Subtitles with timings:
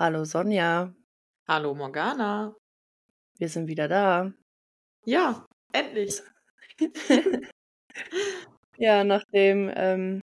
[0.00, 0.94] Hallo Sonja,
[1.46, 2.56] Hallo Morgana.
[3.36, 4.32] wir sind wieder da.
[5.04, 5.44] Ja,
[5.74, 6.22] endlich.
[8.78, 10.22] Ja, nachdem ähm,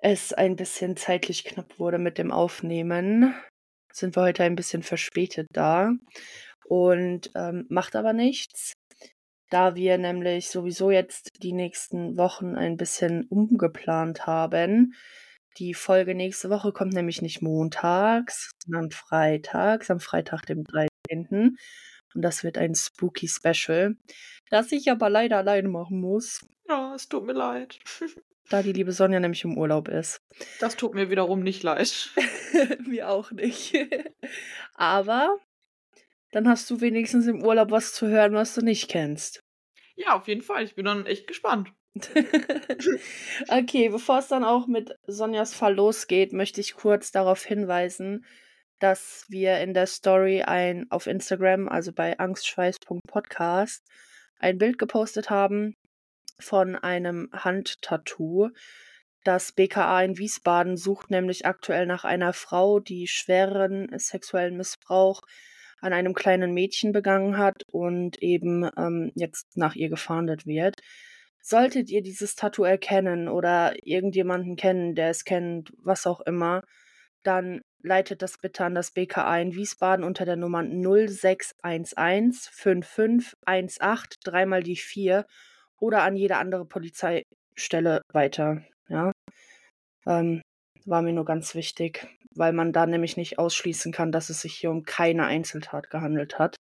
[0.00, 3.36] es ein bisschen zeitlich knapp wurde mit dem Aufnehmen,
[3.92, 5.92] sind wir heute ein bisschen verspätet da.
[6.64, 8.72] Und ähm, macht aber nichts,
[9.48, 14.96] da wir nämlich sowieso jetzt die nächsten Wochen ein bisschen umgeplant haben.
[15.58, 21.58] Die Folge nächste Woche kommt nämlich nicht montags, sondern freitags, am Freitag, dem 13.
[22.14, 23.96] Und das wird ein Spooky Special,
[24.50, 27.78] das ich aber leider alleine machen muss, Ja, es tut mir leid.
[28.48, 30.20] da die liebe Sonja nämlich im Urlaub ist.
[30.60, 32.10] Das tut mir wiederum nicht leid.
[32.86, 33.74] Mir auch nicht.
[34.74, 35.38] Aber
[36.32, 39.40] dann hast du wenigstens im Urlaub was zu hören, was du nicht kennst.
[39.96, 40.64] Ja, auf jeden Fall.
[40.64, 41.72] Ich bin dann echt gespannt.
[43.48, 48.24] okay, bevor es dann auch mit Sonjas Fall losgeht, möchte ich kurz darauf hinweisen,
[48.78, 53.86] dass wir in der Story ein auf Instagram, also bei angstschweiß.podcast,
[54.38, 55.76] ein Bild gepostet haben
[56.40, 58.48] von einem Handtattoo.
[59.24, 65.22] Das BKA in Wiesbaden sucht nämlich aktuell nach einer Frau, die schweren sexuellen Missbrauch
[65.80, 70.80] an einem kleinen Mädchen begangen hat und eben ähm, jetzt nach ihr gefahndet wird.
[71.42, 76.62] Solltet ihr dieses Tattoo erkennen oder irgendjemanden kennen, der es kennt, was auch immer,
[77.24, 84.62] dann leitet das bitte an das BKA in Wiesbaden unter der Nummer 0611 5518 dreimal
[84.62, 85.26] die 4
[85.78, 88.62] oder an jede andere Polizeistelle weiter.
[88.88, 89.10] Ja,
[90.06, 90.42] ähm,
[90.84, 94.54] war mir nur ganz wichtig, weil man da nämlich nicht ausschließen kann, dass es sich
[94.54, 96.56] hier um keine Einzeltat gehandelt hat.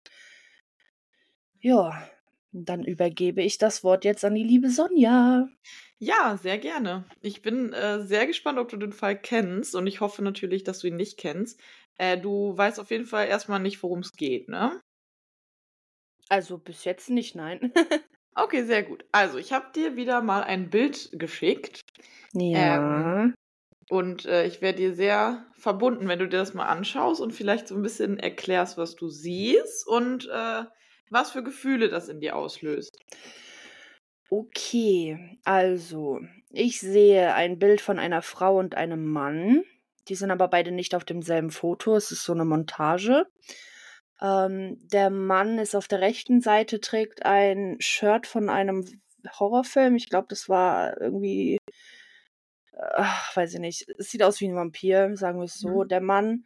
[1.60, 2.08] Ja,
[2.52, 5.48] dann übergebe ich das Wort jetzt an die liebe Sonja.
[6.00, 7.06] Ja, sehr gerne.
[7.22, 10.80] Ich bin äh, sehr gespannt, ob du den Fall kennst und ich hoffe natürlich, dass
[10.80, 11.60] du ihn nicht kennst.
[11.98, 14.80] Äh, du weißt auf jeden Fall erstmal nicht, worum es geht, ne?
[16.30, 17.74] Also bis jetzt nicht, nein.
[18.40, 19.04] Okay, sehr gut.
[19.12, 21.82] Also, ich habe dir wieder mal ein Bild geschickt
[22.34, 23.34] ja.
[23.90, 27.68] und äh, ich wäre dir sehr verbunden, wenn du dir das mal anschaust und vielleicht
[27.68, 30.66] so ein bisschen erklärst, was du siehst und äh,
[31.10, 32.98] was für Gefühle das in dir auslöst.
[34.30, 36.20] Okay, also
[36.52, 39.64] ich sehe ein Bild von einer Frau und einem Mann.
[40.10, 41.96] Die sind aber beide nicht auf demselben Foto.
[41.96, 43.26] Es ist so eine Montage.
[44.22, 48.86] Ähm, der Mann ist auf der rechten Seite, trägt ein Shirt von einem
[49.40, 49.96] Horrorfilm.
[49.96, 51.58] Ich glaube, das war irgendwie,
[52.74, 53.88] ach, weiß ich nicht.
[53.98, 55.84] Es sieht aus wie ein Vampir, sagen wir es so.
[55.84, 55.88] Mhm.
[55.88, 56.46] Der Mann,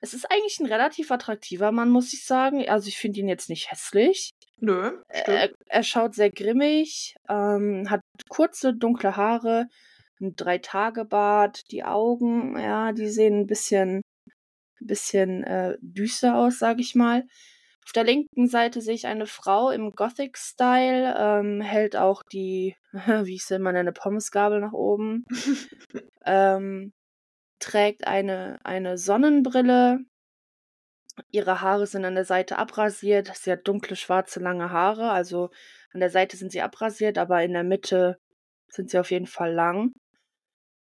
[0.00, 2.66] es ist eigentlich ein relativ attraktiver Mann, muss ich sagen.
[2.68, 4.30] Also ich finde ihn jetzt nicht hässlich.
[4.58, 9.66] Nö, Er, er schaut sehr grimmig, ähm, hat kurze, dunkle Haare,
[10.20, 14.02] ein Drei-Tage-Bart, die Augen, ja, die sehen ein bisschen,
[14.80, 17.24] bisschen äh, düster aus, sag ich mal.
[17.86, 22.76] Auf der linken Seite sehe ich eine Frau im Gothic-Style, ähm, hält auch die,
[23.24, 25.24] wie ich sie immer nenne, Pommesgabel nach oben,
[26.26, 26.92] ähm,
[27.60, 30.00] trägt eine, eine Sonnenbrille,
[31.30, 33.30] Ihre Haare sind an der Seite abrasiert.
[33.34, 35.10] Sie hat dunkle, schwarze, lange Haare.
[35.10, 35.50] Also
[35.92, 38.18] an der Seite sind sie abrasiert, aber in der Mitte
[38.68, 39.92] sind sie auf jeden Fall lang.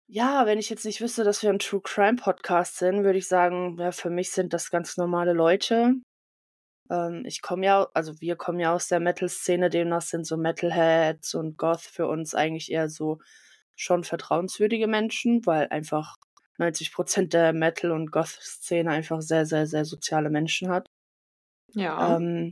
[0.08, 3.28] Ja, wenn ich jetzt nicht wüsste, dass wir ein True Crime Podcast sind, würde ich
[3.28, 5.94] sagen, ja, für mich sind das ganz normale Leute.
[6.90, 11.34] Ähm, ich komme ja, also wir kommen ja aus der Metal-Szene, demnach sind so Metalheads
[11.34, 13.20] und Goth für uns eigentlich eher so
[13.78, 16.18] schon vertrauenswürdige Menschen, weil einfach
[16.62, 20.88] 90% der Metal- und Goth-Szene einfach sehr, sehr, sehr soziale Menschen hat.
[21.74, 22.18] Ja.
[22.18, 22.52] Ähm,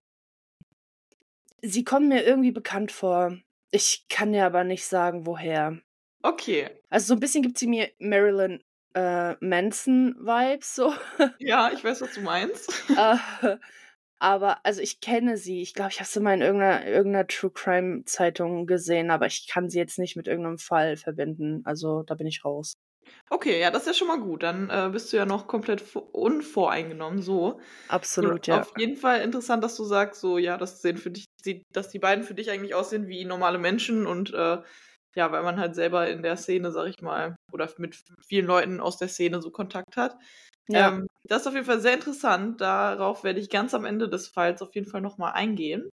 [1.61, 3.37] sie kommen mir irgendwie bekannt vor.
[3.71, 5.79] Ich kann dir aber nicht sagen, woher.
[6.21, 6.69] Okay.
[6.89, 8.63] Also so ein bisschen gibt sie mir Marilyn
[8.93, 10.93] äh, Manson-Vibes so.
[11.39, 12.71] Ja, ich weiß, was du meinst.
[12.95, 13.57] äh,
[14.19, 15.61] aber, also ich kenne sie.
[15.61, 19.69] Ich glaube, ich habe sie mal in irgendeiner, irgendeiner True Crime-Zeitung gesehen, aber ich kann
[19.69, 21.61] sie jetzt nicht mit irgendeinem Fall verbinden.
[21.65, 22.73] Also da bin ich raus.
[23.29, 24.43] Okay, ja, das ist ja schon mal gut.
[24.43, 27.59] Dann äh, bist du ja noch komplett vo- unvoreingenommen, so.
[27.87, 28.61] Absolut, ja.
[28.61, 31.25] auf jeden Fall interessant, dass du sagst, so, ja, das sehen für dich,
[31.73, 34.61] dass die beiden für dich eigentlich aussehen wie normale Menschen und äh,
[35.15, 37.97] ja, weil man halt selber in der Szene, sag ich mal, oder mit
[38.27, 40.17] vielen Leuten aus der Szene so Kontakt hat.
[40.67, 40.89] Ja.
[40.89, 42.61] Ähm, das ist auf jeden Fall sehr interessant.
[42.61, 45.89] Darauf werde ich ganz am Ende des Falls auf jeden Fall nochmal eingehen.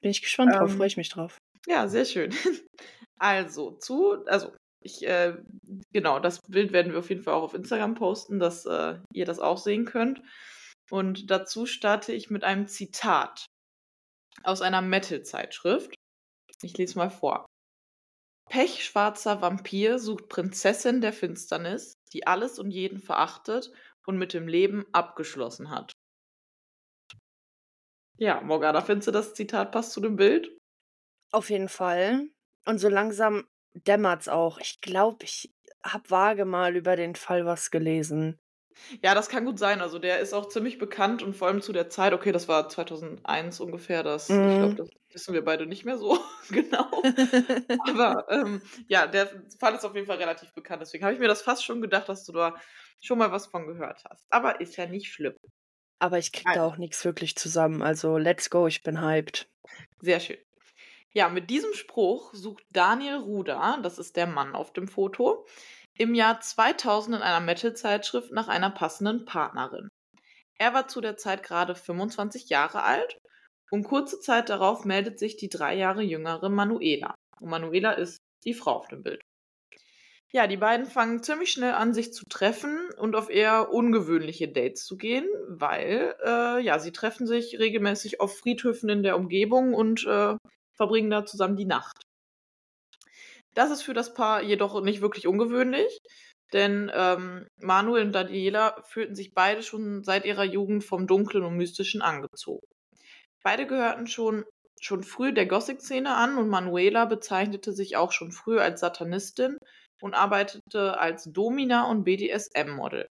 [0.00, 1.38] Bin ich gespannt drauf, ähm, freue ich mich drauf.
[1.66, 2.32] Ja, sehr schön.
[3.20, 5.36] Also, zu, also, ich, äh,
[5.92, 9.24] genau, das Bild werden wir auf jeden Fall auch auf Instagram posten, dass äh, ihr
[9.24, 10.22] das auch sehen könnt.
[10.90, 13.46] Und dazu starte ich mit einem Zitat
[14.42, 15.94] aus einer Metal-Zeitschrift.
[16.62, 17.46] Ich lese mal vor.
[18.48, 23.70] Pechschwarzer Vampir sucht Prinzessin der Finsternis, die alles und jeden verachtet
[24.06, 25.92] und mit dem Leben abgeschlossen hat.
[28.16, 30.56] Ja, Morgana, findest du das Zitat passt zu dem Bild?
[31.30, 32.30] Auf jeden Fall.
[32.64, 33.46] Und so langsam
[33.86, 34.58] dämmert's auch.
[34.58, 35.52] Ich glaube, ich
[35.82, 38.38] habe vage mal über den Fall was gelesen.
[39.02, 39.80] Ja, das kann gut sein.
[39.80, 42.68] Also der ist auch ziemlich bekannt und vor allem zu der Zeit, okay, das war
[42.68, 44.50] 2001 ungefähr, das, mhm.
[44.50, 46.18] ich glaube, das wissen wir beide nicht mehr so
[46.50, 46.88] genau.
[47.88, 49.28] Aber ähm, ja, der
[49.58, 50.82] Fall ist auf jeden Fall relativ bekannt.
[50.82, 52.54] Deswegen habe ich mir das fast schon gedacht, dass du da
[53.00, 54.26] schon mal was von gehört hast.
[54.30, 55.34] Aber ist ja nicht schlimm.
[56.00, 57.82] Aber ich kriege da auch nichts wirklich zusammen.
[57.82, 59.48] Also let's go, ich bin hyped.
[60.00, 60.38] Sehr schön.
[61.18, 65.44] Ja, mit diesem Spruch sucht Daniel Ruder, das ist der Mann auf dem Foto,
[65.96, 69.88] im Jahr 2000 in einer Metal-Zeitschrift nach einer passenden Partnerin.
[70.60, 73.18] Er war zu der Zeit gerade 25 Jahre alt
[73.72, 77.16] und kurze Zeit darauf meldet sich die drei Jahre jüngere Manuela.
[77.40, 79.20] Und Manuela ist die Frau auf dem Bild.
[80.30, 84.84] Ja, die beiden fangen ziemlich schnell an, sich zu treffen und auf eher ungewöhnliche Dates
[84.84, 90.06] zu gehen, weil äh, ja, sie treffen sich regelmäßig auf Friedhöfen in der Umgebung und
[90.06, 90.36] äh,
[90.78, 92.02] verbringen da zusammen die Nacht.
[93.54, 95.98] Das ist für das Paar jedoch nicht wirklich ungewöhnlich,
[96.52, 101.56] denn ähm, Manuel und Daniela fühlten sich beide schon seit ihrer Jugend vom Dunklen und
[101.56, 102.66] Mystischen angezogen.
[103.42, 104.44] Beide gehörten schon,
[104.80, 109.58] schon früh der Gothic-Szene an und Manuela bezeichnete sich auch schon früh als Satanistin
[110.00, 113.08] und arbeitete als Domina und BDSM-Model.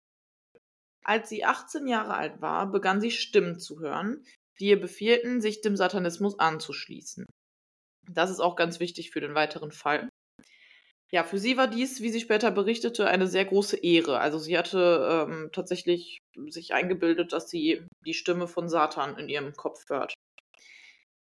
[1.04, 4.24] Als sie 18 Jahre alt war, begann sie Stimmen zu hören,
[4.60, 7.26] die ihr befehlten, sich dem Satanismus anzuschließen.
[8.10, 10.10] Das ist auch ganz wichtig für den weiteren Fall.
[11.12, 14.20] Ja, für sie war dies, wie sie später berichtete, eine sehr große Ehre.
[14.20, 16.20] Also sie hatte ähm, tatsächlich
[16.50, 20.14] sich eingebildet, dass sie die Stimme von Satan in ihrem Kopf hört.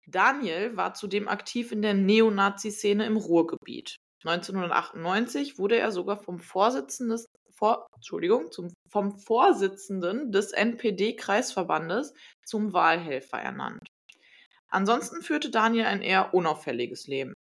[0.07, 3.97] Daniel war zudem aktiv in der Neonazi-Szene im Ruhrgebiet.
[4.25, 7.23] 1998 wurde er sogar vom Vorsitzenden,
[7.53, 13.87] vor, Entschuldigung, zum, vom Vorsitzenden des NPD-Kreisverbandes zum Wahlhelfer ernannt.
[14.69, 17.33] Ansonsten führte Daniel ein eher unauffälliges Leben.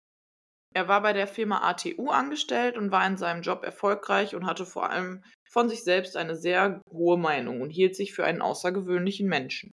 [0.75, 4.67] Er war bei der Firma ATU angestellt und war in seinem Job erfolgreich und hatte
[4.67, 9.27] vor allem von sich selbst eine sehr hohe Meinung und hielt sich für einen außergewöhnlichen
[9.27, 9.71] Menschen.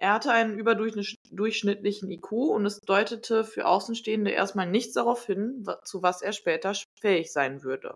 [0.00, 6.02] Er hatte einen überdurchschnittlichen IQ und es deutete für Außenstehende erstmal nichts darauf hin, zu
[6.02, 7.94] was er später fähig sein würde.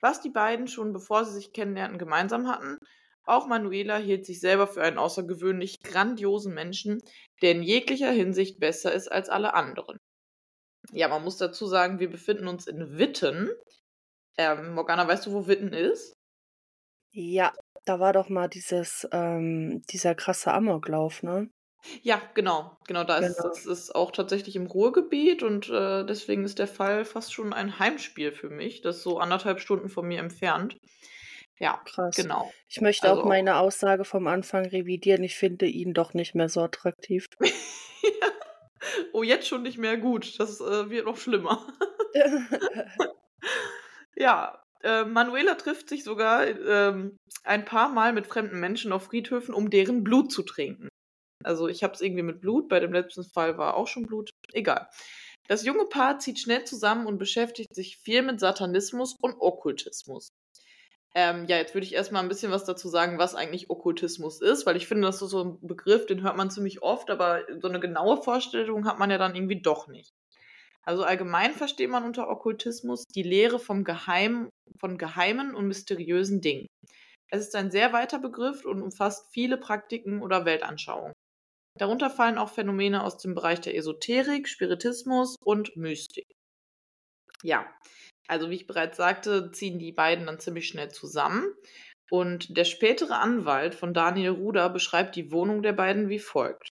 [0.00, 2.78] Was die beiden schon bevor sie sich kennenlernten gemeinsam hatten,
[3.26, 7.00] auch Manuela hielt sich selber für einen außergewöhnlich grandiosen Menschen,
[7.42, 9.98] der in jeglicher Hinsicht besser ist als alle anderen.
[10.92, 13.50] Ja, man muss dazu sagen, wir befinden uns in Witten.
[14.38, 16.14] Ähm, Morgana, weißt du, wo Witten ist?
[17.12, 17.52] Ja,
[17.86, 21.48] da war doch mal dieses, ähm, dieser krasse Amoklauf, ne?
[22.02, 22.76] Ja, genau.
[22.86, 23.42] Genau, da ist Genau.
[23.42, 27.78] das ist auch tatsächlich im Ruhrgebiet und äh, deswegen ist der Fall fast schon ein
[27.78, 28.80] Heimspiel für mich.
[28.80, 30.76] Das ist so anderthalb Stunden von mir entfernt.
[31.58, 32.16] Ja, Krass.
[32.16, 32.52] genau.
[32.68, 35.22] Ich möchte auch also meine Aussage vom Anfang revidieren.
[35.22, 37.26] Ich finde ihn doch nicht mehr so attraktiv.
[39.14, 40.38] Oh, jetzt schon nicht mehr gut.
[40.38, 41.66] Das äh, wird noch schlimmer.
[44.16, 49.54] Ja, äh, Manuela trifft sich sogar ähm, ein paar Mal mit fremden Menschen auf Friedhöfen,
[49.54, 50.88] um deren Blut zu trinken.
[51.42, 54.30] Also ich habe es irgendwie mit Blut, bei dem letzten Fall war auch schon Blut,
[54.52, 54.88] egal.
[55.46, 60.28] Das junge Paar zieht schnell zusammen und beschäftigt sich viel mit Satanismus und Okkultismus.
[61.16, 64.66] Ähm, ja, jetzt würde ich erstmal ein bisschen was dazu sagen, was eigentlich Okkultismus ist,
[64.66, 67.68] weil ich finde, das ist so ein Begriff, den hört man ziemlich oft, aber so
[67.68, 70.10] eine genaue Vorstellung hat man ja dann irgendwie doch nicht.
[70.82, 76.66] Also allgemein versteht man unter Okkultismus die Lehre vom Geheim, von geheimen und mysteriösen Dingen.
[77.30, 81.14] Es ist ein sehr weiter Begriff und umfasst viele Praktiken oder Weltanschauungen.
[81.78, 86.26] Darunter fallen auch Phänomene aus dem Bereich der Esoterik, Spiritismus und Mystik.
[87.42, 87.66] Ja,
[88.28, 91.52] also wie ich bereits sagte, ziehen die beiden dann ziemlich schnell zusammen.
[92.10, 96.68] Und der spätere Anwalt von Daniel Ruder beschreibt die Wohnung der beiden wie folgt.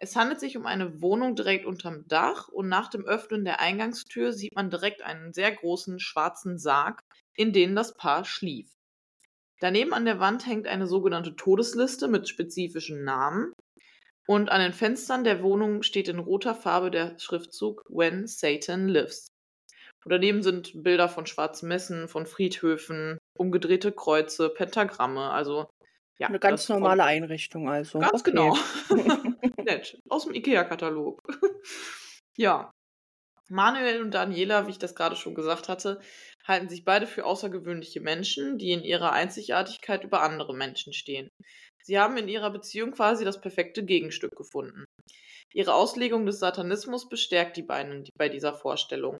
[0.00, 4.32] Es handelt sich um eine Wohnung direkt unterm Dach und nach dem Öffnen der Eingangstür
[4.32, 7.00] sieht man direkt einen sehr großen schwarzen Sarg,
[7.36, 8.72] in den das Paar schlief.
[9.60, 13.52] Daneben an der Wand hängt eine sogenannte Todesliste mit spezifischen Namen
[14.26, 19.28] und an den Fenstern der Wohnung steht in roter Farbe der Schriftzug When Satan Lives.
[20.04, 25.68] Und daneben sind Bilder von schwarzen Messen, von Friedhöfen, umgedrehte Kreuze, Pentagramme, also
[26.20, 27.98] ja, Eine ganz normale Einrichtung also.
[27.98, 28.30] Ganz okay.
[28.30, 28.54] genau.
[29.64, 29.98] Nett.
[30.10, 31.22] Aus dem IKEA-Katalog.
[32.36, 32.70] ja.
[33.48, 35.98] Manuel und Daniela, wie ich das gerade schon gesagt hatte,
[36.46, 41.30] halten sich beide für außergewöhnliche Menschen, die in ihrer Einzigartigkeit über andere Menschen stehen.
[41.82, 44.84] Sie haben in ihrer Beziehung quasi das perfekte Gegenstück gefunden.
[45.54, 49.18] Ihre Auslegung des Satanismus bestärkt die beiden bei dieser Vorstellung.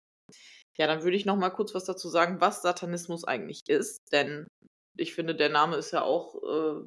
[0.81, 4.47] Ja, dann würde ich noch mal kurz was dazu sagen, was Satanismus eigentlich ist, denn
[4.97, 6.87] ich finde, der Name ist ja auch, äh,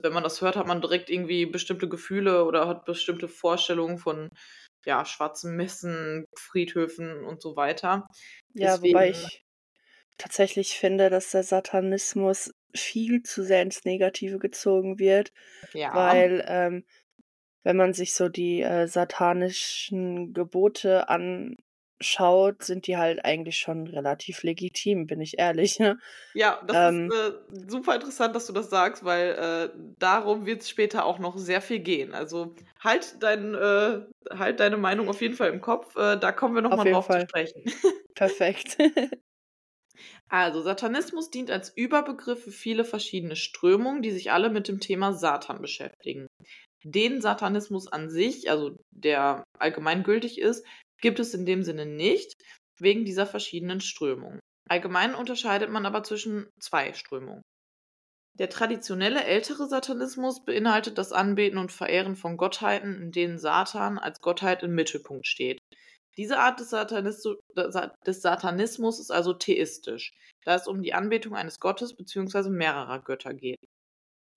[0.00, 4.28] wenn man das hört, hat man direkt irgendwie bestimmte Gefühle oder hat bestimmte Vorstellungen von
[4.86, 8.06] ja, schwarzen Messen, Friedhöfen und so weiter.
[8.54, 9.44] Ja, Deswegen, wobei ich
[10.18, 15.32] tatsächlich finde, dass der Satanismus viel zu sehr ins Negative gezogen wird,
[15.74, 15.92] ja.
[15.92, 16.84] weil ähm,
[17.64, 21.08] wenn man sich so die äh, satanischen Gebote
[22.02, 25.78] anschaut, sind die halt eigentlich schon relativ legitim, bin ich ehrlich.
[25.78, 25.98] Ne?
[26.34, 30.62] Ja, das ähm, ist äh, super interessant, dass du das sagst, weil äh, darum wird
[30.62, 32.12] es später auch noch sehr viel gehen.
[32.12, 36.56] Also halt, dein, äh, halt deine Meinung auf jeden Fall im Kopf, äh, da kommen
[36.56, 37.20] wir nochmal drauf Fall.
[37.20, 37.62] zu sprechen.
[38.14, 38.78] Perfekt.
[40.28, 45.12] Also, Satanismus dient als Überbegriff für viele verschiedene Strömungen, die sich alle mit dem Thema
[45.12, 46.26] Satan beschäftigen.
[46.84, 50.64] Den Satanismus an sich, also der allgemeingültig ist,
[51.02, 52.32] gibt es in dem Sinne nicht,
[52.80, 54.40] wegen dieser verschiedenen Strömungen.
[54.68, 57.42] Allgemein unterscheidet man aber zwischen zwei Strömungen.
[58.38, 64.20] Der traditionelle ältere Satanismus beinhaltet das Anbeten und Verehren von Gottheiten, in denen Satan als
[64.20, 65.58] Gottheit im Mittelpunkt steht.
[66.16, 71.94] Diese Art des, des, Satanismus ist also theistisch, da es um die Anbetung eines Gottes
[71.94, 72.50] bzw.
[72.50, 73.58] mehrerer Götter geht.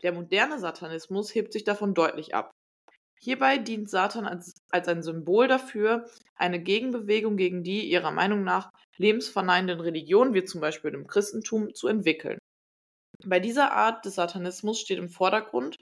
[0.01, 2.51] Der moderne Satanismus hebt sich davon deutlich ab.
[3.19, 8.71] Hierbei dient Satan als, als ein Symbol dafür, eine Gegenbewegung gegen die ihrer Meinung nach
[8.97, 12.37] lebensverneinenden Religionen, wie zum Beispiel dem Christentum, zu entwickeln.
[13.25, 15.77] Bei dieser Art des Satanismus steht im Vordergrund,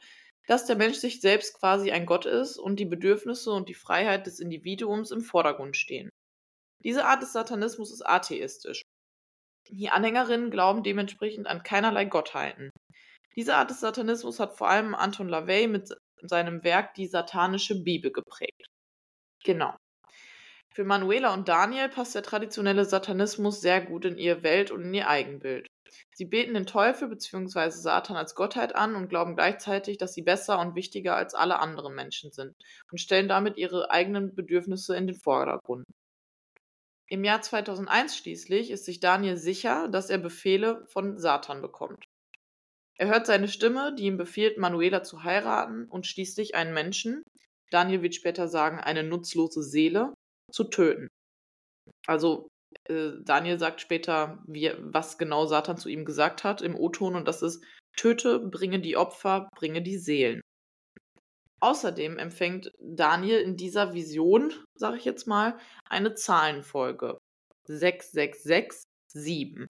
[0.47, 4.27] dass der Mensch sich selbst quasi ein Gott ist und die Bedürfnisse und die Freiheit
[4.27, 6.09] des Individuums im Vordergrund stehen.
[6.83, 8.81] Diese Art des Satanismus ist atheistisch.
[9.69, 12.69] Die Anhängerinnen glauben dementsprechend an keinerlei Gottheiten.
[13.35, 15.95] Diese Art des Satanismus hat vor allem Anton LaVey mit
[16.27, 18.67] seinem Werk Die satanische Bibel geprägt.
[19.43, 19.75] Genau.
[20.73, 24.93] Für Manuela und Daniel passt der traditionelle Satanismus sehr gut in ihr Welt- und in
[24.93, 25.67] ihr Eigenbild.
[26.15, 27.69] Sie beten den Teufel bzw.
[27.69, 31.93] Satan als Gottheit an und glauben gleichzeitig, dass sie besser und wichtiger als alle anderen
[31.93, 32.55] Menschen sind
[32.91, 35.85] und stellen damit ihre eigenen Bedürfnisse in den Vordergrund.
[37.07, 42.05] Im Jahr 2001 schließlich ist sich Daniel sicher, dass er Befehle von Satan bekommt.
[42.97, 47.23] Er hört seine Stimme, die ihm befiehlt, Manuela zu heiraten und schließlich einen Menschen,
[47.71, 50.13] Daniel wird später sagen, eine nutzlose Seele,
[50.51, 51.07] zu töten.
[52.05, 52.47] Also
[52.87, 57.27] äh, Daniel sagt später, wie, was genau Satan zu ihm gesagt hat im O-Ton und
[57.27, 57.65] das ist,
[57.97, 60.41] töte, bringe die Opfer, bringe die Seelen.
[61.61, 65.57] Außerdem empfängt Daniel in dieser Vision, sage ich jetzt mal,
[65.89, 67.17] eine Zahlenfolge.
[67.67, 69.67] 6667.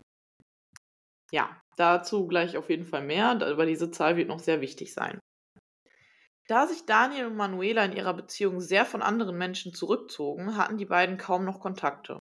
[1.34, 5.20] Ja, dazu gleich auf jeden Fall mehr, aber diese Zahl wird noch sehr wichtig sein.
[6.48, 10.86] Da sich Daniel und Manuela in ihrer Beziehung sehr von anderen Menschen zurückzogen, hatten die
[10.86, 12.20] beiden kaum noch Kontakte.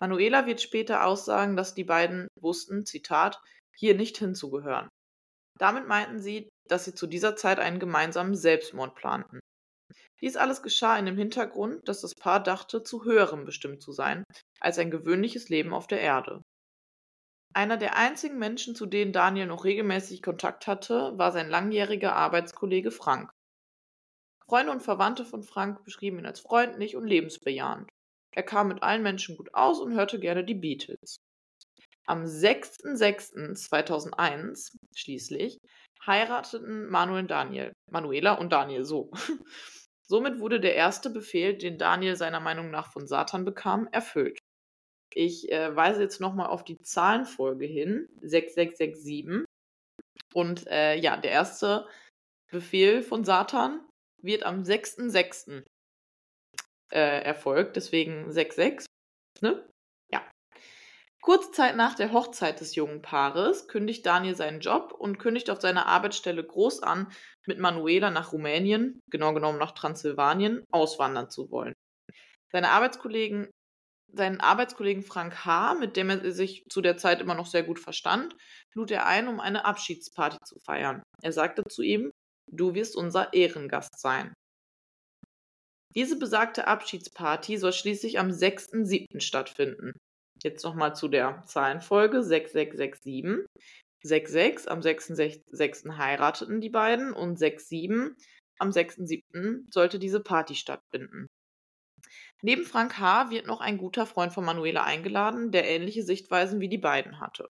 [0.00, 3.38] Manuela wird später aussagen, dass die beiden wussten, Zitat,
[3.76, 4.88] hier nicht hinzugehören.
[5.58, 9.38] Damit meinten sie, dass sie zu dieser Zeit einen gemeinsamen Selbstmord planten.
[10.20, 14.24] Dies alles geschah in dem Hintergrund, dass das Paar dachte, zu höherem bestimmt zu sein
[14.60, 16.42] als ein gewöhnliches Leben auf der Erde.
[17.54, 22.90] Einer der einzigen Menschen, zu denen Daniel noch regelmäßig Kontakt hatte, war sein langjähriger Arbeitskollege
[22.90, 23.30] Frank.
[24.46, 27.88] Freunde und Verwandte von Frank beschrieben ihn als freundlich und lebensbejahend.
[28.34, 31.16] Er kam mit allen Menschen gut aus und hörte gerne die Beatles.
[32.06, 35.58] Am 6.6.2001 schließlich
[36.06, 39.10] heirateten Manuel und Daniel, Manuela und Daniel so.
[40.02, 44.40] Somit wurde der erste Befehl, den Daniel seiner Meinung nach von Satan bekam, erfüllt.
[45.14, 49.44] Ich äh, weise jetzt nochmal auf die Zahlenfolge hin, 6667.
[50.34, 51.86] Und äh, ja, der erste
[52.50, 53.80] Befehl von Satan
[54.22, 55.64] wird am 6.6.
[56.92, 58.86] Äh, erfolgt, deswegen 66.
[59.40, 59.66] Ne?
[60.10, 60.22] Ja.
[61.22, 65.60] Kurze Zeit nach der Hochzeit des jungen Paares kündigt Daniel seinen Job und kündigt auf
[65.60, 67.10] seiner Arbeitsstelle groß an,
[67.46, 71.74] mit Manuela nach Rumänien, genau genommen nach Transsilvanien, auswandern zu wollen.
[72.52, 73.50] Seine Arbeitskollegen
[74.12, 77.78] seinen Arbeitskollegen Frank H., mit dem er sich zu der Zeit immer noch sehr gut
[77.78, 78.36] verstand,
[78.74, 81.02] lud er ein, um eine Abschiedsparty zu feiern.
[81.22, 82.10] Er sagte zu ihm,
[82.50, 84.32] du wirst unser Ehrengast sein.
[85.94, 89.20] Diese besagte Abschiedsparty soll schließlich am 6.7.
[89.20, 89.92] stattfinden.
[90.42, 93.46] Jetzt nochmal zu der Zahlenfolge 6667.
[94.04, 95.96] 66 am 6.6.
[95.96, 98.16] heirateten die beiden und 67
[98.58, 99.72] am 6.7.
[99.72, 101.26] sollte diese Party stattfinden.
[102.42, 103.30] Neben Frank H.
[103.30, 107.48] wird noch ein guter Freund von Manuela eingeladen, der ähnliche Sichtweisen wie die beiden hatte.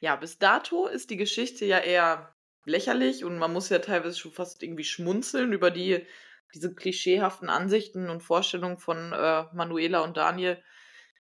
[0.00, 4.32] Ja, bis dato ist die Geschichte ja eher lächerlich und man muss ja teilweise schon
[4.32, 6.06] fast irgendwie schmunzeln über die,
[6.54, 10.62] diese klischeehaften Ansichten und Vorstellungen von äh, Manuela und Daniel,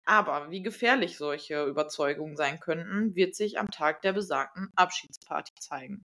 [0.05, 6.05] Aber wie gefährlich solche Überzeugungen sein könnten, wird sich am Tag der besagten Abschiedsparty zeigen.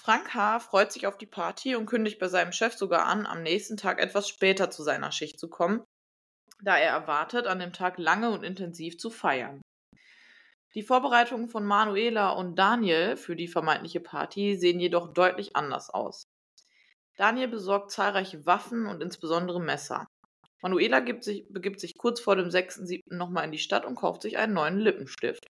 [0.00, 0.60] Frank H.
[0.60, 4.00] freut sich auf die Party und kündigt bei seinem Chef sogar an, am nächsten Tag
[4.00, 5.82] etwas später zu seiner Schicht zu kommen,
[6.62, 9.60] da er erwartet, an dem Tag lange und intensiv zu feiern.
[10.74, 16.22] Die Vorbereitungen von Manuela und Daniel für die vermeintliche Party sehen jedoch deutlich anders aus.
[17.16, 20.06] Daniel besorgt zahlreiche Waffen und insbesondere Messer.
[20.62, 23.00] Manuela sich, begibt sich kurz vor dem 6.7.
[23.16, 25.47] nochmal in die Stadt und kauft sich einen neuen Lippenstift.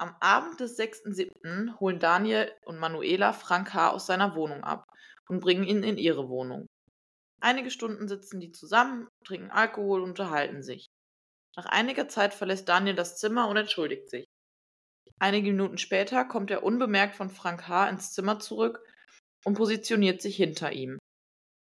[0.00, 1.78] Am Abend des 6.7.
[1.78, 3.90] holen Daniel und Manuela Frank H.
[3.90, 4.86] aus seiner Wohnung ab
[5.28, 6.68] und bringen ihn in ihre Wohnung.
[7.42, 10.86] Einige Stunden sitzen die zusammen, trinken Alkohol und unterhalten sich.
[11.54, 14.24] Nach einiger Zeit verlässt Daniel das Zimmer und entschuldigt sich.
[15.18, 17.90] Einige Minuten später kommt er unbemerkt von Frank H.
[17.90, 18.80] ins Zimmer zurück
[19.44, 20.98] und positioniert sich hinter ihm.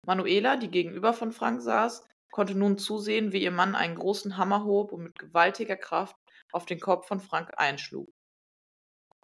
[0.05, 4.65] Manuela, die gegenüber von Frank saß, konnte nun zusehen, wie ihr Mann einen großen Hammer
[4.65, 6.17] hob und mit gewaltiger Kraft
[6.51, 8.09] auf den Kopf von Frank einschlug.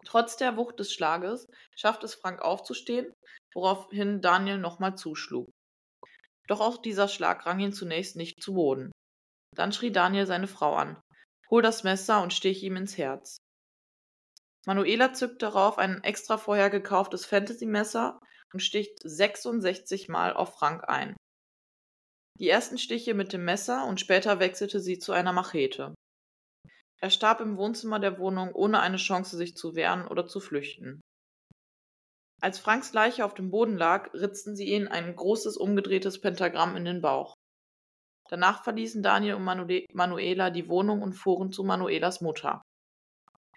[0.05, 3.13] Trotz der Wucht des Schlages schafft es Frank aufzustehen,
[3.53, 5.49] woraufhin Daniel nochmal zuschlug.
[6.47, 8.91] Doch auch dieser Schlag rang ihn zunächst nicht zu Boden.
[9.55, 10.99] Dann schrie Daniel seine Frau an.
[11.49, 13.37] Hol das Messer und stich ihm ins Herz.
[14.65, 18.19] Manuela zückt darauf ein extra vorher gekauftes Fantasy-Messer
[18.53, 21.15] und sticht 66 Mal auf Frank ein.
[22.39, 25.93] Die ersten Stiche mit dem Messer und später wechselte sie zu einer Machete.
[27.03, 31.01] Er starb im Wohnzimmer der Wohnung, ohne eine Chance, sich zu wehren oder zu flüchten.
[32.41, 36.85] Als Franks Leiche auf dem Boden lag, ritzten sie ihn ein großes umgedrehtes Pentagramm in
[36.85, 37.33] den Bauch.
[38.29, 42.61] Danach verließen Daniel und Manuela die Wohnung und fuhren zu Manuelas Mutter.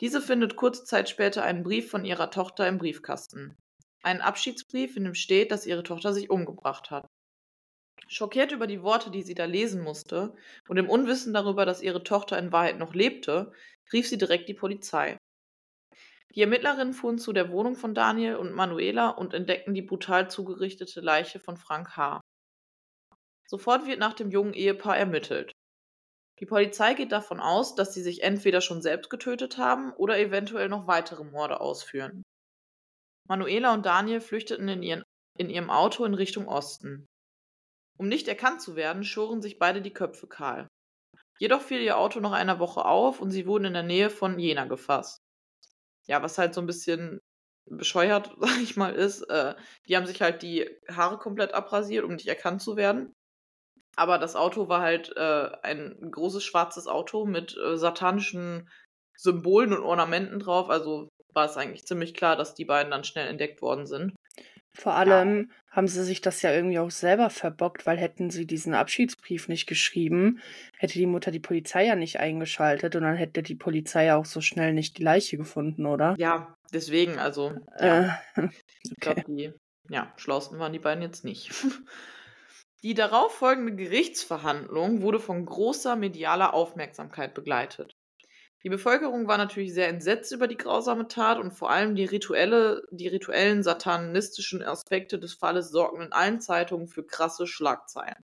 [0.00, 3.54] Diese findet kurze Zeit später einen Brief von ihrer Tochter im Briefkasten.
[4.02, 7.06] Einen Abschiedsbrief, in dem steht, dass ihre Tochter sich umgebracht hat.
[8.08, 10.34] Schockiert über die Worte, die sie da lesen musste,
[10.68, 13.52] und im Unwissen darüber, dass ihre Tochter in Wahrheit noch lebte,
[13.92, 15.18] rief sie direkt die Polizei.
[16.34, 21.00] Die Ermittlerinnen fuhren zu der Wohnung von Daniel und Manuela und entdeckten die brutal zugerichtete
[21.00, 22.20] Leiche von Frank H.
[23.48, 25.52] Sofort wird nach dem jungen Ehepaar ermittelt.
[26.38, 30.68] Die Polizei geht davon aus, dass sie sich entweder schon selbst getötet haben oder eventuell
[30.68, 32.22] noch weitere Morde ausführen.
[33.28, 35.02] Manuela und Daniel flüchteten in, ihren,
[35.38, 37.06] in ihrem Auto in Richtung Osten.
[37.98, 40.68] Um nicht erkannt zu werden, schoren sich beide die Köpfe kahl.
[41.38, 44.38] Jedoch fiel ihr Auto nach einer Woche auf und sie wurden in der Nähe von
[44.38, 45.18] Jena gefasst.
[46.06, 47.20] Ja, was halt so ein bisschen
[47.68, 49.54] bescheuert, sag ich mal, ist, äh,
[49.88, 53.12] die haben sich halt die Haare komplett abrasiert, um nicht erkannt zu werden.
[53.96, 58.68] Aber das Auto war halt äh, ein großes schwarzes Auto mit äh, satanischen
[59.16, 60.68] Symbolen und Ornamenten drauf.
[60.68, 64.14] Also war es eigentlich ziemlich klar, dass die beiden dann schnell entdeckt worden sind.
[64.76, 68.74] Vor allem haben sie sich das ja irgendwie auch selber verbockt, weil hätten sie diesen
[68.74, 70.40] Abschiedsbrief nicht geschrieben,
[70.76, 74.26] hätte die Mutter die Polizei ja nicht eingeschaltet und dann hätte die Polizei ja auch
[74.26, 76.14] so schnell nicht die Leiche gefunden, oder?
[76.18, 77.54] Ja, deswegen, also.
[77.80, 78.20] Ja.
[78.34, 78.50] Äh, okay.
[78.82, 79.52] Ich glaube, die
[79.88, 81.50] ja, schlausten waren die beiden jetzt nicht.
[82.82, 87.95] Die darauffolgende Gerichtsverhandlung wurde von großer medialer Aufmerksamkeit begleitet.
[88.66, 92.82] Die Bevölkerung war natürlich sehr entsetzt über die grausame Tat und vor allem die, rituelle,
[92.90, 98.24] die rituellen satanistischen Aspekte des Falles sorgten in allen Zeitungen für krasse Schlagzeilen.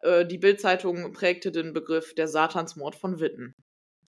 [0.00, 3.54] Äh, die Bildzeitung prägte den Begriff der Satansmord von Witten.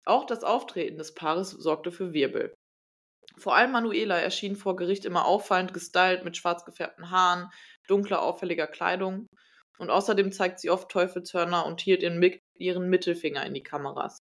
[0.06, 2.54] Auch das Auftreten des Paares sorgte für Wirbel.
[3.36, 7.50] Vor allem Manuela erschien vor Gericht immer auffallend gestylt mit schwarz gefärbten Haaren,
[7.88, 9.26] dunkler, auffälliger Kleidung.
[9.80, 14.19] Und außerdem zeigt sie oft Teufelshörner und hielt ihren, ihren Mittelfinger in die Kameras.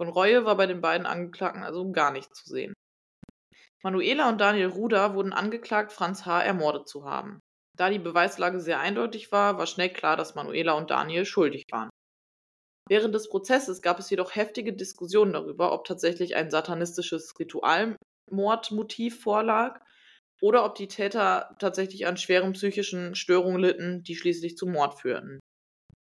[0.00, 2.72] Von Reue war bei den beiden Angeklagten also gar nicht zu sehen.
[3.82, 6.42] Manuela und Daniel Ruder wurden angeklagt, Franz H.
[6.42, 7.40] ermordet zu haben.
[7.76, 11.90] Da die Beweislage sehr eindeutig war, war schnell klar, dass Manuela und Daniel schuldig waren.
[12.88, 19.82] Während des Prozesses gab es jedoch heftige Diskussionen darüber, ob tatsächlich ein satanistisches Ritualmordmotiv vorlag
[20.40, 25.40] oder ob die Täter tatsächlich an schweren psychischen Störungen litten, die schließlich zum Mord führten.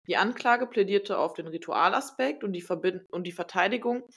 [0.09, 4.09] Die Anklage plädierte auf den Ritualaspekt und die, Verbind und die Verteidigung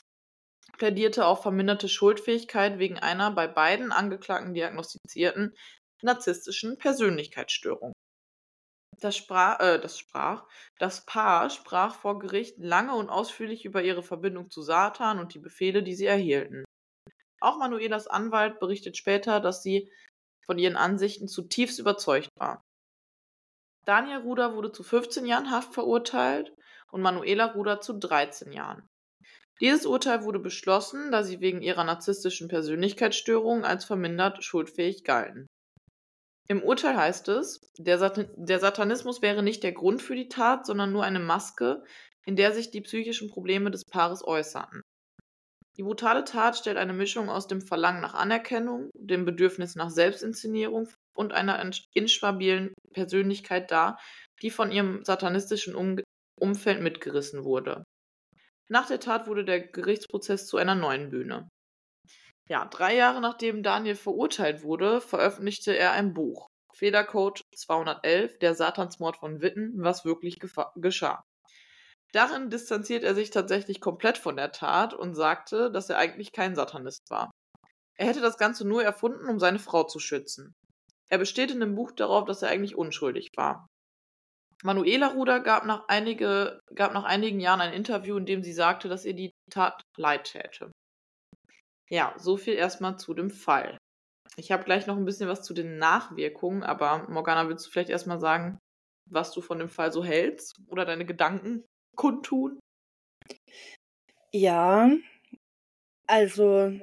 [0.78, 5.54] plädierte auf verminderte Schuldfähigkeit wegen einer bei beiden Angeklagten diagnostizierten
[6.02, 7.92] narzisstischen Persönlichkeitsstörung.
[9.00, 10.48] Das sprach, äh, das sprach,
[10.80, 15.40] das Paar sprach vor Gericht lange und ausführlich über ihre Verbindung zu Satan und die
[15.40, 16.64] Befehle, die sie erhielten.
[17.42, 19.92] Auch Manuelas Anwalt berichtet später, dass sie
[20.46, 22.64] von ihren Ansichten zutiefst überzeugt war.
[23.92, 26.54] Daniel Ruder wurde zu 15 Jahren Haft verurteilt
[26.94, 28.88] und Manuela Ruder zu 13 Jahren.
[29.60, 35.48] Dieses Urteil wurde beschlossen, da sie wegen ihrer narzisstischen Persönlichkeitsstörung als vermindert schuldfähig galten.
[36.48, 40.66] Im Urteil heißt es, der, Sat der Satanismus wäre nicht der Grund für die Tat,
[40.66, 41.84] sondern nur eine Maske,
[42.26, 44.84] in der sich die psychischen Probleme des Paares äußerten.
[45.76, 50.88] Die brutale Tat stellt eine Mischung aus dem Verlangen nach Anerkennung, dem Bedürfnis nach Selbstinszenierung
[51.16, 54.00] und einer instabilen Persönlichkeit dar,
[54.42, 56.00] die von ihrem satanistischen um
[56.40, 57.84] Umfeld mitgerissen wurde.
[58.70, 61.48] Nach der Tat wurde der Gerichtsprozess zu einer neuen Bühne.
[62.50, 66.48] Ja, drei Jahre nachdem Daniel verurteilt wurde, veröffentlichte er ein Buch.
[66.74, 70.40] Federcode 211, der Satansmord von Witten, was wirklich
[70.76, 71.22] geschah.
[72.14, 76.56] Darin distanziert er sich tatsächlich komplett von der Tat und sagte, dass er eigentlich kein
[76.56, 77.32] Satanist war.
[77.98, 80.54] Er hätte das Ganze nur erfunden, um seine Frau zu schützen.
[81.12, 83.68] Er besteht in dem Buch darauf, dass er eigentlich unschuldig war.
[84.64, 88.88] Manuela Ruder gab nach, einige, gab nach einigen Jahren ein Interview, in dem sie sagte,
[88.88, 90.72] dass ihr die Tat leid täte.
[91.90, 93.78] Ja, so viel erstmal zu dem Fall.
[94.38, 97.90] Ich habe gleich noch ein bisschen was zu den Nachwirkungen, aber Morgana, willst du vielleicht
[97.90, 98.58] erstmal sagen,
[99.10, 101.66] was du von dem Fall so hältst oder deine Gedanken
[101.98, 102.60] kundtun?
[104.32, 104.90] Ja,
[106.08, 106.80] also,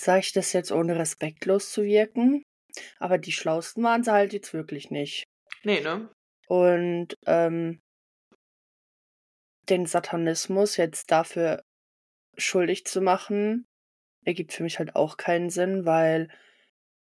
[0.00, 2.42] sage ich das jetzt, ohne respektlos zu wirken?
[2.98, 5.24] Aber die Schlausten waren sie halt jetzt wirklich nicht.
[5.62, 6.08] Nee, ne?
[6.46, 7.80] Und ähm,
[9.68, 11.62] den Satanismus jetzt dafür
[12.36, 13.66] schuldig zu machen,
[14.24, 16.28] ergibt für mich halt auch keinen Sinn, weil,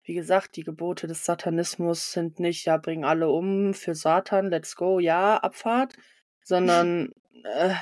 [0.04, 4.76] wie gesagt, die Gebote des Satanismus sind nicht, ja, bring alle um für Satan, let's
[4.76, 5.94] go, ja, Abfahrt,
[6.42, 7.12] sondern
[7.44, 7.74] äh,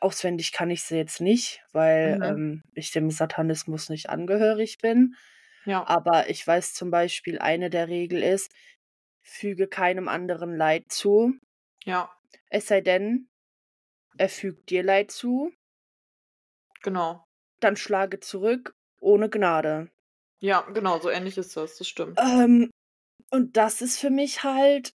[0.00, 2.22] auswendig kann ich sie jetzt nicht, weil Mhm.
[2.22, 5.14] ähm, ich dem Satanismus nicht angehörig bin.
[5.64, 5.86] Ja.
[5.86, 8.52] Aber ich weiß zum Beispiel, eine der Regeln ist,
[9.22, 11.34] füge keinem anderen Leid zu.
[11.84, 12.10] Ja,
[12.50, 13.28] Es sei denn,
[14.18, 15.52] er fügt dir Leid zu,
[16.82, 17.24] genau.
[17.60, 19.90] dann schlage zurück ohne Gnade.
[20.40, 22.18] Ja, genau, so ähnlich ist das, das stimmt.
[22.18, 22.70] Ähm,
[23.30, 24.94] und das ist für mich halt,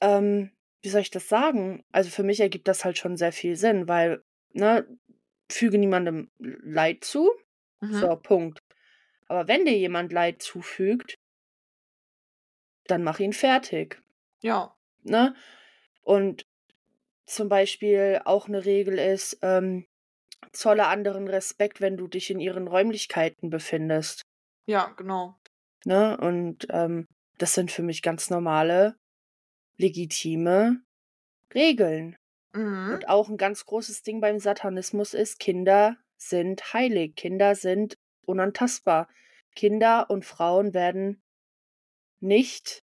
[0.00, 0.50] ähm,
[0.82, 1.84] wie soll ich das sagen?
[1.92, 4.86] Also für mich ergibt das halt schon sehr viel Sinn, weil, ne,
[5.50, 7.30] füge niemandem Leid zu,
[7.82, 7.92] Mhm.
[7.92, 8.60] so, Punkt.
[9.28, 11.16] Aber wenn dir jemand Leid zufügt,
[12.84, 14.02] dann mach ihn fertig,
[14.42, 15.34] Ja, ne?
[16.02, 16.44] Und
[17.26, 19.86] zum Beispiel auch eine Regel ist, ähm,
[20.52, 24.22] zolle anderen Respekt, wenn du dich in ihren Räumlichkeiten befindest,
[24.66, 25.38] ja, genau.
[25.84, 26.16] ne?
[26.18, 27.06] Und ähm,
[27.38, 28.96] das sind für mich ganz normale,
[29.80, 30.82] legitime
[31.54, 32.16] Regeln.
[32.54, 32.94] Mhm.
[32.94, 39.08] Und auch ein ganz großes Ding beim Satanismus ist, Kinder sind heilig, Kinder sind unantastbar.
[39.56, 41.22] Kinder und Frauen werden
[42.20, 42.82] nicht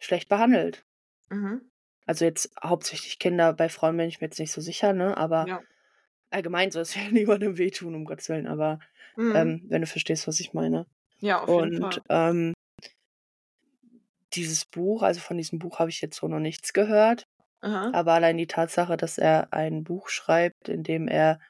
[0.00, 0.84] schlecht behandelt.
[1.30, 1.68] Mhm.
[2.06, 5.16] Also jetzt hauptsächlich Kinder, bei Frauen bin ich mir jetzt nicht so sicher, ne?
[5.16, 5.62] Aber Ja.
[6.30, 8.46] allgemein soll es ja niemandem wehtun, um Gottes Willen.
[8.46, 8.80] Aber
[9.16, 9.32] Mhm.
[9.34, 10.86] ähm, wenn du verstehst, was ich meine.
[11.18, 12.02] ja, auf jeden Und Fall.
[12.10, 12.54] ähm,
[14.36, 17.26] dieses Buch, also von diesem Buch habe ich jetzt so noch nichts gehört.
[17.60, 17.90] Aha.
[17.92, 21.40] Aber allein die Tatsache, dass er ein Buch schreibt, in dem er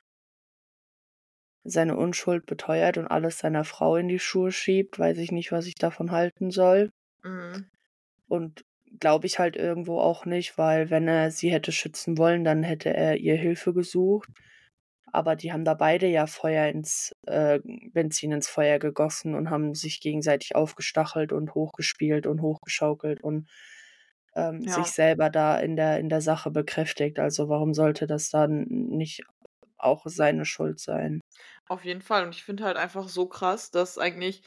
[1.65, 5.67] seine Unschuld beteuert und alles seiner Frau in die Schuhe schiebt, weiß ich nicht, was
[5.67, 6.91] ich davon halten soll.
[7.23, 7.67] Mhm.
[8.29, 8.65] Und
[8.99, 12.95] glaube ich halt irgendwo auch nicht, weil wenn er sie hätte schützen wollen, dann hätte
[12.95, 14.29] er ihr Hilfe gesucht.
[15.13, 17.61] Aber die haben da beide ja Feuer ins äh,
[17.93, 23.49] Benzin ins Feuer gegossen und haben sich gegenseitig aufgestachelt und hochgespielt und hochgeschaukelt und
[24.35, 24.69] ähm, Ja.
[24.69, 27.19] sich selber da in der in der Sache bekräftigt.
[27.19, 29.23] Also warum sollte das dann nicht
[29.79, 31.21] auch seine Schuld sein?
[31.69, 32.25] Auf jeden Fall.
[32.25, 34.43] Und ich finde halt einfach so krass, dass eigentlich,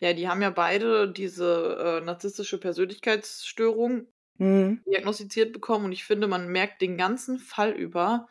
[0.00, 4.82] ja, die haben ja beide diese äh, narzisstische Persönlichkeitsstörung Mhm.
[4.86, 5.86] diagnostiziert bekommen.
[5.86, 8.28] Und ich finde, man merkt den ganzen Fall über,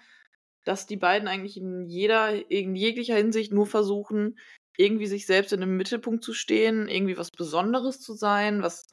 [0.66, 4.40] dass die beiden eigentlich in jeder, in jeglicher Hinsicht nur versuchen,
[4.78, 8.86] irgendwie sich selbst in den Mittelpunkt zu stehen, irgendwie was Besonderes zu sein, was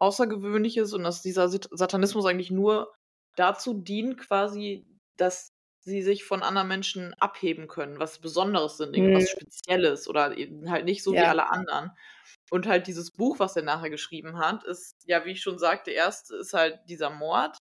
[0.00, 2.92] Außergewöhnliches und dass dieser Satanismus eigentlich nur
[3.36, 5.48] dazu dient, quasi, dass
[5.84, 9.28] sie sich von anderen Menschen abheben können, was Besonderes sind, irgendwas Mhm.
[9.30, 11.28] Spezielles oder eben halt nicht so wie Ja.
[11.28, 11.90] alle anderen.
[12.50, 15.90] Und halt dieses Buch, was er nachher geschrieben hat, ist, ja, wie ich schon sagte,
[15.90, 17.58] erst ist halt dieser Mord,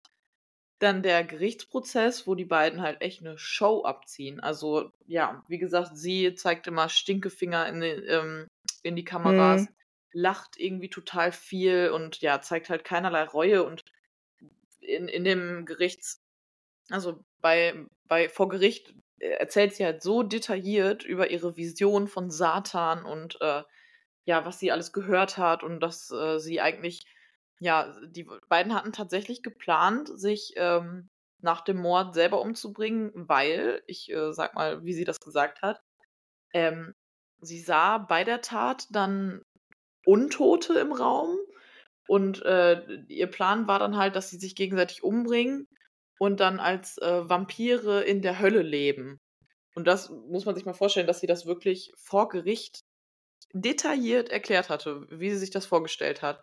[0.83, 4.41] dann der Gerichtsprozess, wo die beiden halt echt eine Show abziehen.
[4.41, 8.49] Also, ja, wie gesagt, sie zeigt immer Stinkefinger in, den, ähm,
[8.83, 9.75] in die Kameras, Mhm.
[10.13, 13.85] lacht irgendwie total viel und ja, zeigt halt keinerlei Reue und
[14.81, 16.21] in, in dem Gerichts,
[16.91, 22.31] also bei, bei vor Gericht äh, erzählt sie halt so detailliert über ihre Vision von
[22.31, 23.63] Satan und äh,
[24.25, 27.05] ja, was sie alles gehört hat und dass äh, sie eigentlich,
[27.63, 31.09] ja, die beiden hatten tatsächlich geplant, sich ähm,
[31.41, 35.81] nach dem Mord selber umzubringen, weil, ich äh, sag mal, wie sie das gesagt hat,
[36.55, 36.95] ähm,
[37.41, 39.43] sie sah bei der Tat dann
[40.07, 41.39] Untote im Raum
[42.07, 45.69] Und äh, ihr Plan war dann halt, dass sie sich gegenseitig umbringen
[46.19, 49.21] und dann als äh, Vampire in der Hölle leben.
[49.75, 52.83] Und das muss man sich mal vorstellen, dass sie das wirklich vor Gericht
[53.55, 56.41] detailliert erklärt hatte, wie sie sich das vorgestellt hat.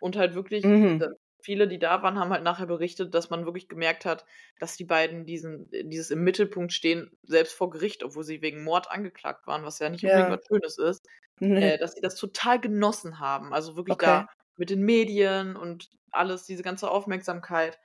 [0.00, 1.08] Und halt wirklich, Mhm.
[1.42, 4.24] viele, die da waren, haben halt nachher berichtet, dass man wirklich gemerkt hat,
[4.58, 8.90] dass die beiden diesen, dieses im Mittelpunkt stehen, selbst vor Gericht, obwohl sie wegen Mord
[8.90, 10.30] angeklagt waren, was ja nicht unbedingt Ja.
[10.30, 11.06] was Schönes ist,
[11.40, 11.72] Nee.
[11.72, 13.52] äh, dass sie das total genossen haben.
[13.54, 14.20] Also wirklich Okay.
[14.20, 17.78] da mit den Medien und alles, diese ganze Aufmerksamkeit.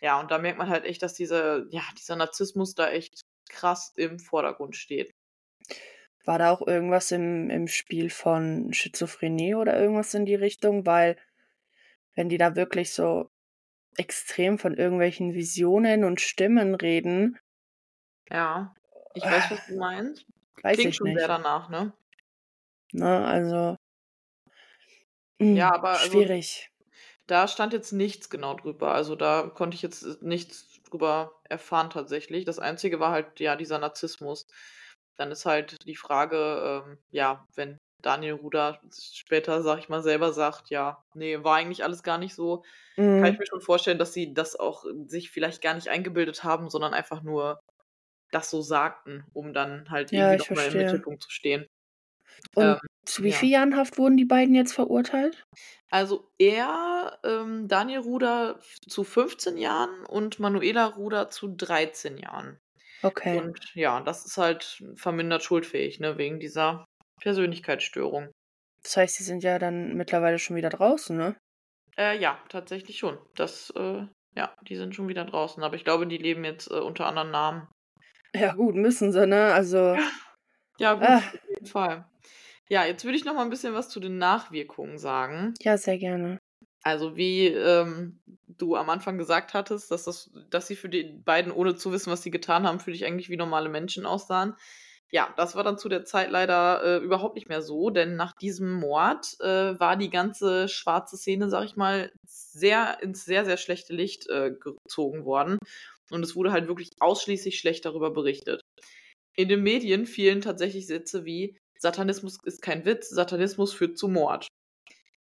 [0.00, 3.92] Ja, und da merkt man halt echt, dass diese, ja, dieser Narzissmus da echt krass
[3.96, 5.12] im Vordergrund steht.
[6.24, 10.84] War da auch irgendwas im, im Spiel von Schizophrenie oder irgendwas in die Richtung?
[10.86, 11.16] Weil,
[12.14, 13.30] wenn die da wirklich so
[13.96, 17.38] extrem von irgendwelchen Visionen und Stimmen reden,
[18.30, 18.74] Ja,
[19.14, 20.24] ich weiß, was du meinst.
[20.62, 21.28] weiß Klingt ich schon sehr nicht.
[21.28, 21.92] danach, ne?
[22.92, 23.76] Ne, also.
[25.52, 26.70] Ja, mm, aber also schwierig.
[27.26, 28.92] da stand jetzt nichts genau drüber.
[28.94, 32.44] Also da konnte ich jetzt nichts drüber erfahren tatsächlich.
[32.44, 34.46] Das Einzige war halt, ja, dieser Narzissmus.
[35.16, 40.32] Dann ist halt die Frage, ähm, ja, wenn Daniel Ruder später, sag ich mal, selber
[40.32, 42.62] sagt, ja, nee, war eigentlich alles gar nicht so,
[43.18, 43.40] kann ich Mhm.
[43.40, 47.22] mir schon vorstellen, dass sie das auch sich vielleicht gar nicht eingebildet haben, sondern einfach
[47.22, 47.60] nur
[48.32, 50.76] das so sagten, um dann halt Ja, irgendwie nochmal im.
[50.76, 51.66] Mittelpunkt zu stehen.
[52.54, 53.32] Und Ähm, zu wie ja.
[53.32, 55.44] viel Jahren Haft wurden die beiden jetzt verurteilt?
[55.90, 62.60] Also er, ähm, Daniel Ruder zu 15 Jahren und Manuela Ruder zu 13 Jahren.
[63.04, 63.42] Okay.
[63.42, 66.86] Und ja, das ist halt vermindert schuldfähig, ne, wegen dieser
[67.20, 68.30] Persönlichkeitsstörung.
[68.82, 71.36] Das heißt, sie sind ja dann mittlerweile schon wieder draußen, ne?
[71.96, 73.18] Äh, ja, tatsächlich schon.
[73.36, 74.06] Das, äh,
[74.36, 75.62] ja, die sind schon wieder draußen.
[75.62, 77.68] Aber ich glaube, die leben jetzt äh, unter anderen Namen.
[78.34, 79.52] Ja, gut, müssen sie, ne?
[79.52, 79.96] Also.
[80.78, 82.08] Ja, gut, Ah, auf jeden Fall.
[82.70, 85.52] Ja, jetzt würde ich noch mal ein bisschen was zu den Nachwirkungen sagen.
[85.60, 86.38] ja, sehr gerne.
[86.82, 91.52] Also wie ähm, du am Anfang gesagt hattest, dass, das, dass sie für die beiden,
[91.52, 94.54] ohne zu wissen, was sie getan haben, für dich eigentlich wie normale Menschen aussahen.
[95.12, 98.32] Ja, das war dann zu der Zeit leider äh, überhaupt nicht mehr so, denn nach
[98.40, 103.56] diesem Mord äh, war die ganze schwarze Szene, sag ich mal, sehr ins sehr, sehr
[103.56, 105.58] schlechte Licht äh, gezogen worden.
[106.10, 108.60] Und es wurde halt wirklich ausschließlich schlecht darüber berichtet.
[109.36, 114.46] In den Medien fielen tatsächlich Sätze wie Satanismus ist kein Witz, Satanismus führt zu Mord.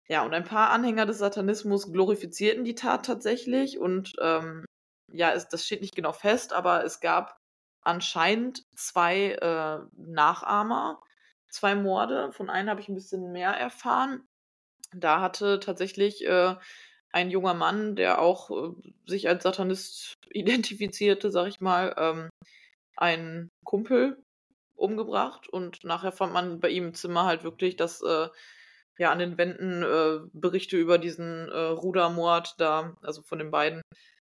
[0.08, 4.66] Ja, und ein paar Anhänger des Satanismus glorifizierten die Tat tatsächlich und ähm,
[5.10, 7.38] ja, es, das steht nicht genau fest, aber es gab
[7.84, 11.00] anscheinend zwei äh, Nachahmer,
[11.48, 12.32] zwei Morde.
[12.32, 14.26] Von einem habe ich ein bisschen mehr erfahren.
[14.92, 16.54] Da hatte tatsächlich äh,
[17.10, 18.74] ein junger Mann, der auch äh,
[19.06, 22.30] sich als Satanist identifizierte, sag ich mal, ähm,
[22.96, 24.22] einen Kumpel
[24.74, 28.28] umgebracht und nachher fand man bei ihm im Zimmer halt wirklich, dass äh,
[28.98, 33.82] ja an den Wänden äh, Berichte über diesen äh, Rudermord da, also von den beiden,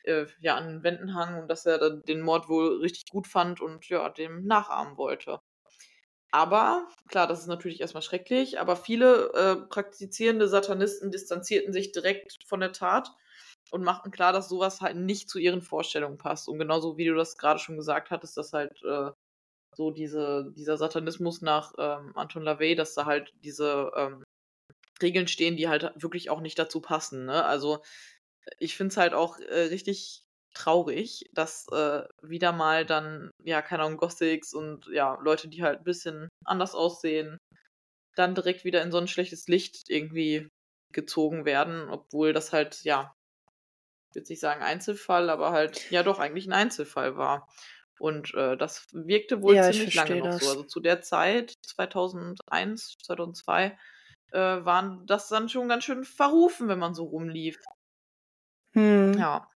[0.04, 3.60] äh, ja an den Wänden hangen und dass er den Mord wohl richtig gut fand
[3.60, 5.40] und ja dem nachahmen wollte.
[6.30, 12.38] Aber, klar, das ist natürlich erstmal schrecklich, aber viele äh, praktizierende Satanisten distanzierten sich direkt
[12.46, 13.10] von der Tat
[13.70, 16.48] und machten klar, dass sowas halt nicht zu ihren Vorstellungen passt.
[16.48, 19.10] Und genauso wie du das gerade schon gesagt hattest, dass halt äh,
[19.74, 24.24] so diese, dieser Satanismus nach ähm, Anton LaVey, dass da halt diese ähm,
[25.02, 27.26] Regeln stehen, die halt wirklich auch nicht dazu passen.
[27.26, 27.44] Ne?
[27.44, 27.82] Also
[28.58, 30.22] ich finde es halt auch äh, richtig
[30.54, 35.80] traurig, dass äh, wieder mal dann, ja, keine Ahnung, Gothics und ja, Leute, die halt
[35.80, 37.38] ein bisschen anders aussehen,
[38.16, 40.48] dann direkt wieder in so ein schlechtes Licht irgendwie
[40.92, 43.14] gezogen werden, obwohl das halt, ja,
[44.10, 47.46] ich würde nicht sagen Einzelfall, aber halt, ja doch, eigentlich ein Einzelfall war.
[47.98, 50.40] Und äh, das wirkte wohl Ja, ich ziemlich lange noch das.
[50.40, 50.48] so.
[50.48, 53.78] Also zu der Zeit, 2001, 2002,
[54.32, 57.58] äh, waren das dann schon ganz schön verrufen, wenn man so rumlief.
[58.78, 59.14] Hm.
[59.18, 59.48] Ja.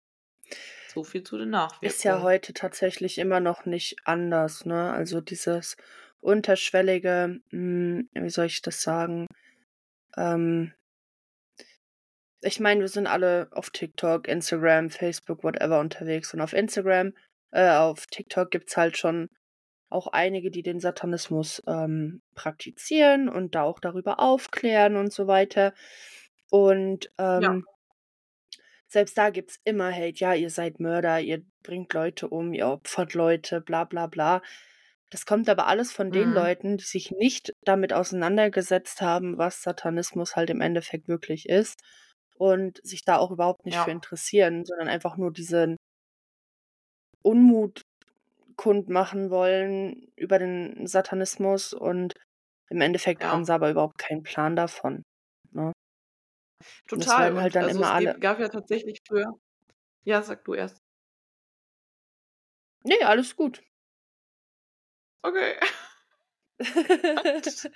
[0.88, 1.90] So viel zu den Nachwirkungen.
[1.90, 4.92] Ist ja heute tatsächlich immer noch nicht anders, ne?
[4.92, 5.76] Also dieses
[6.20, 9.26] unterschwellige, hm, wie soll ich das sagen?
[10.16, 10.74] Ähm,
[12.42, 16.34] ich meine, wir sind alle auf TikTok, Instagram, Facebook, whatever unterwegs.
[16.34, 17.12] Und auf Instagram,
[17.52, 19.28] äh, auf TikTok gibt's halt schon
[19.88, 25.72] auch einige, die den Satanismus ähm, praktizieren und da auch darüber aufklären und so weiter.
[26.50, 27.60] Und Ja.
[28.92, 30.14] Selbst da gibt's immer Hate.
[30.18, 34.42] Ja, ihr seid Mörder, ihr bringt Leute um, ihr opfert Leute, bla bla bla.
[35.10, 36.34] Das kommt aber alles von den Mhm.
[36.34, 41.82] Leuten, die sich nicht damit auseinandergesetzt haben, was Satanismus halt im Endeffekt wirklich ist
[42.36, 43.92] und sich da auch überhaupt nicht für Ja.
[43.92, 45.76] interessieren, sondern einfach nur diesen
[47.22, 47.82] Unmut
[48.56, 52.14] kundmachen wollen über den Satanismus und
[52.70, 53.44] im Endeffekt haben Ja.
[53.44, 55.02] sie aber überhaupt keinen Plan davon.
[55.52, 55.72] Ne?
[56.86, 57.34] Total.
[57.34, 58.18] werden halt dann also immer es alle.
[58.20, 59.32] gab ja tatsächlich früher.
[60.04, 60.82] Ja, sag du erst.
[62.84, 63.62] Nee, alles gut.
[65.24, 65.56] Okay.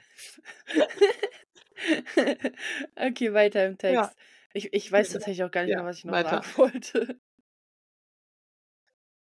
[2.96, 4.12] okay, weiter im Ja.
[4.12, 4.16] Text.
[4.52, 5.12] Ich, ich weiß Ja.
[5.14, 6.42] tatsächlich auch gar nicht mehr, Ja, was ich noch weiter.
[6.42, 7.20] sagen wollte.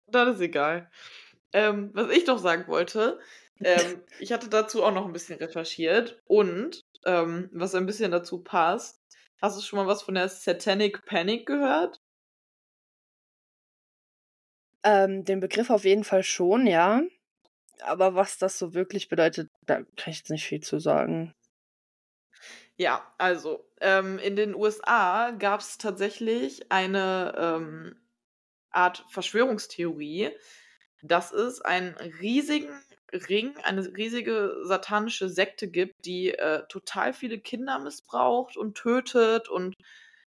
[0.07, 0.91] Das ist egal.
[1.53, 3.21] Ähm, was ich doch sagen wollte,
[3.63, 8.43] ähm, ich hatte dazu auch noch ein bisschen recherchiert und ähm, was ein bisschen dazu
[8.43, 9.01] passt.
[9.45, 12.01] Hast du schon mal was von der Satanic Panic gehört?
[14.83, 17.03] Ähm, den Begriff auf jeden Fall schon, ja.
[17.83, 21.35] Aber was das so wirklich bedeutet, da kann ich jetzt nicht viel zu sagen.
[22.77, 27.97] Ja, also ähm, in den USA gab es tatsächlich eine ähm,
[28.71, 30.31] Art Verschwörungstheorie,
[31.03, 32.73] dass es einen riesigen
[33.15, 39.49] Ring, eine riesige satanische Sekte gibt, die äh, total viele Kinder missbraucht und tötet.
[39.49, 39.75] Und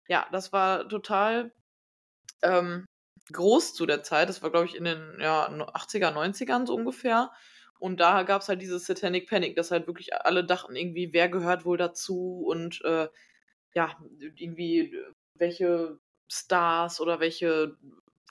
[0.08, 1.52] ja, das war total
[2.42, 2.86] ähm,
[3.32, 4.30] groß zu der Zeit.
[4.30, 7.32] Das war, glaube ich, in den ja, 80er, 90ern so ungefähr.
[7.80, 11.30] Und da gab es halt diese Satanic Panic, dass halt wirklich alle dachten, irgendwie, wer
[11.30, 13.08] gehört wohl dazu und äh,
[13.74, 13.98] ja,
[14.36, 14.96] irgendwie
[15.36, 16.00] welche
[16.32, 17.76] Stars oder welche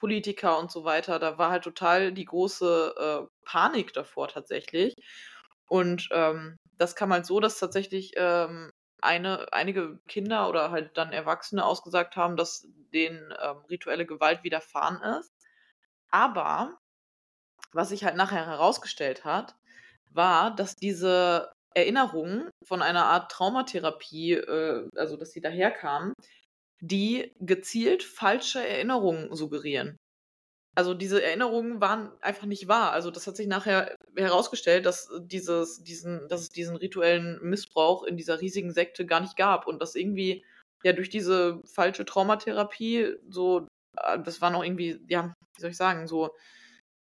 [0.01, 1.19] Politiker und so weiter.
[1.19, 4.95] Da war halt total die große äh, Panik davor tatsächlich.
[5.69, 11.13] Und ähm, das kam halt so, dass tatsächlich ähm, eine, einige Kinder oder halt dann
[11.13, 15.31] Erwachsene ausgesagt haben, dass denen ähm, rituelle Gewalt widerfahren ist.
[16.11, 16.79] Aber
[17.73, 19.55] was sich halt nachher herausgestellt hat,
[20.11, 26.15] war, dass diese Erinnerungen von einer Art Traumatherapie, äh, also dass sie daherkamen,
[26.81, 29.97] die gezielt falsche Erinnerungen suggerieren.
[30.77, 32.93] Also diese Erinnerungen waren einfach nicht wahr.
[32.93, 38.17] Also das hat sich nachher herausgestellt, dass dieses, diesen, dass es diesen rituellen Missbrauch in
[38.17, 40.45] dieser riesigen Sekte gar nicht gab und dass irgendwie
[40.85, 43.67] ja durch diese falsche Traumatherapie so,
[43.97, 46.31] äh, das war noch irgendwie, ja, wie soll ich sagen, so,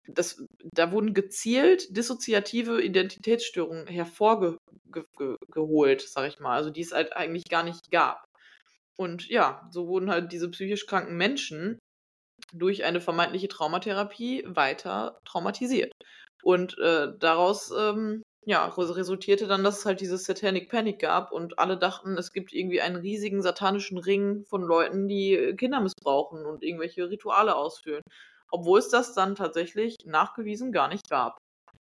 [0.08, 0.44] das,
[0.74, 7.62] da wurden gezielt dissoziative Identitätsstörungen hervorgeholt, sag ich mal, also die es halt eigentlich gar
[7.62, 8.24] nicht gab.
[8.98, 11.78] Und ja, so wurden halt diese psychisch kranken Menschen
[12.52, 15.92] durch eine vermeintliche Traumatherapie weiter traumatisiert.
[16.42, 21.58] Und äh, daraus ähm, ja, resultierte dann, dass es halt dieses Satanic Panic gab und
[21.60, 26.64] alle dachten, es gibt irgendwie einen riesigen satanischen Ring von Leuten, die Kinder missbrauchen und
[26.64, 28.02] irgendwelche Rituale ausführen.
[28.50, 31.38] Obwohl es das dann tatsächlich nachgewiesen gar nicht gab.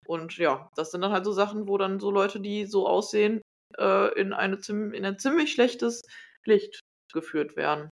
[0.08, 3.42] Und ja, das sind dann halt so Sachen, wo dann so Leute, die so aussehen,
[3.78, 6.02] äh, in, eine, in ein ziemlich schlechtes
[6.46, 6.80] Licht
[7.14, 7.90] geführt werden.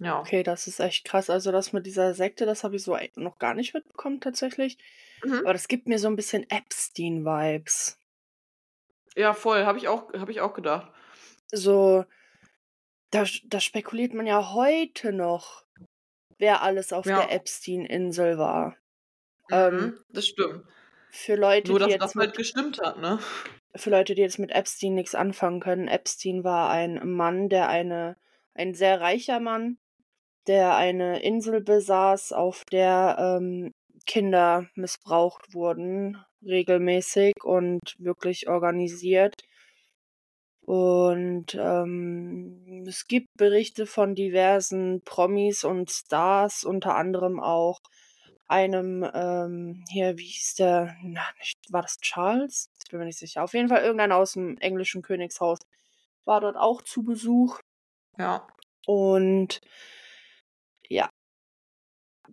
[0.00, 0.18] Ja.
[0.20, 1.28] Okay, das ist echt krass.
[1.30, 4.78] Also das mit dieser Sekte, das habe ich so noch gar nicht mitbekommen tatsächlich.
[5.22, 5.40] Mhm.
[5.40, 7.98] Aber das gibt mir so ein bisschen Epstein-Vibes.
[9.16, 10.90] Ja, voll, habe ich, auch, hab ich auch gedacht.
[11.52, 12.04] So,
[13.10, 15.64] da, da spekuliert man ja heute noch,
[16.38, 17.20] wer alles auf Ja.
[17.20, 18.76] der Epstein-Insel war.
[19.50, 20.64] Mhm, Ähm, das stimmt.
[21.10, 23.18] für Leute, Nur, die dass jetzt das mit, halt gestimmt hat, ne?
[23.76, 25.86] für Leute, die jetzt mit Epstein nichts anfangen können.
[25.88, 28.16] Epstein war ein Mann, der eine,
[28.54, 29.78] ein sehr reicher Mann,
[30.46, 33.72] der eine Insel besaß, auf der ähm,
[34.06, 39.42] Kinder missbraucht wurden, regelmäßig und wirklich organisiert.
[40.66, 47.80] Und ähm, es gibt Berichte von diversen Promis und Stars, unter anderem auch
[48.46, 50.96] einem, ähm, hier, wie hieß der?
[51.02, 52.70] Na, nicht, war das Charles?
[52.82, 53.42] Ich bin mir nicht sicher.
[53.42, 55.58] Auf jeden Fall irgendeiner aus dem englischen Königshaus
[56.24, 57.60] war dort auch zu Besuch.
[58.18, 58.46] Ja.
[58.86, 59.60] Und
[60.88, 61.08] ja,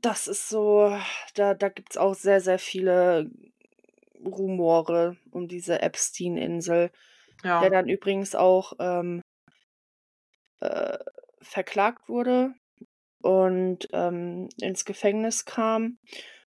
[0.01, 0.95] das ist so,
[1.35, 3.29] da, da gibt es auch sehr, sehr viele
[4.23, 6.91] Rumore um diese Epstein-Insel,
[7.43, 7.61] Ja.
[7.61, 9.21] der dann übrigens auch ähm,
[10.59, 10.97] äh,
[11.41, 12.53] verklagt wurde
[13.21, 15.97] und ähm, ins Gefängnis kam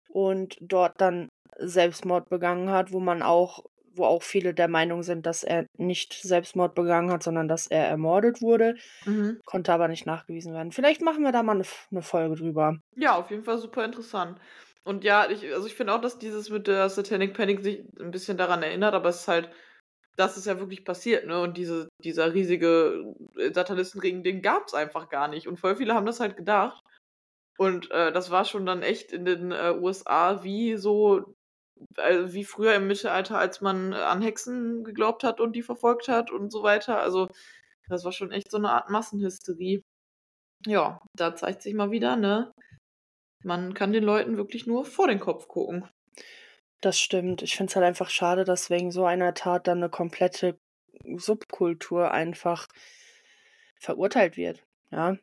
[0.10, 3.64] und dort dann Selbstmord begangen hat, wo man auch,
[3.98, 7.88] wo auch viele der Meinung sind, dass er nicht Selbstmord begangen hat, sondern dass er
[7.88, 8.76] ermordet wurde,
[9.06, 9.40] Mhm.
[9.46, 10.72] konnte aber nicht nachgewiesen werden.
[10.72, 12.78] Vielleicht machen wir da mal eine, eine Folge drüber.
[12.96, 14.40] Ja, auf jeden Fall super interessant.
[14.84, 18.12] Und ja, ich, also ich finde auch, dass dieses mit der Satanic Panic sich ein
[18.12, 19.50] bisschen daran erinnert, aber es ist halt,
[20.16, 21.42] das ist ja wirklich passiert, ne?
[21.42, 25.48] Und diese, dieser riesige äh, Satanistenring, den gab es einfach gar nicht.
[25.48, 26.82] Und voll viele haben das halt gedacht.
[27.58, 31.36] Und äh, das war schon dann echt in den äh, USA wie so,
[31.98, 36.32] äh, wie früher im Mittelalter, als man an Hexen geglaubt hat und die verfolgt hat
[36.32, 37.00] und so weiter.
[37.00, 37.28] Also,
[37.90, 39.84] das war schon echt so eine Art Massenhysterie.
[40.66, 42.52] Ja, da zeigt sich mal wieder, ne?
[43.44, 45.88] Man kann den Leuten wirklich nur vor den Kopf gucken.
[46.82, 47.42] Das stimmt.
[47.44, 50.58] Ich finde es halt einfach schade, dass wegen so einer Tat dann eine komplette
[51.16, 52.68] Subkultur einfach
[53.80, 54.64] verurteilt wird.
[54.92, 55.18] Ja.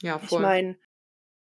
[0.00, 0.42] Ja, Ich voll.
[0.42, 0.76] meine,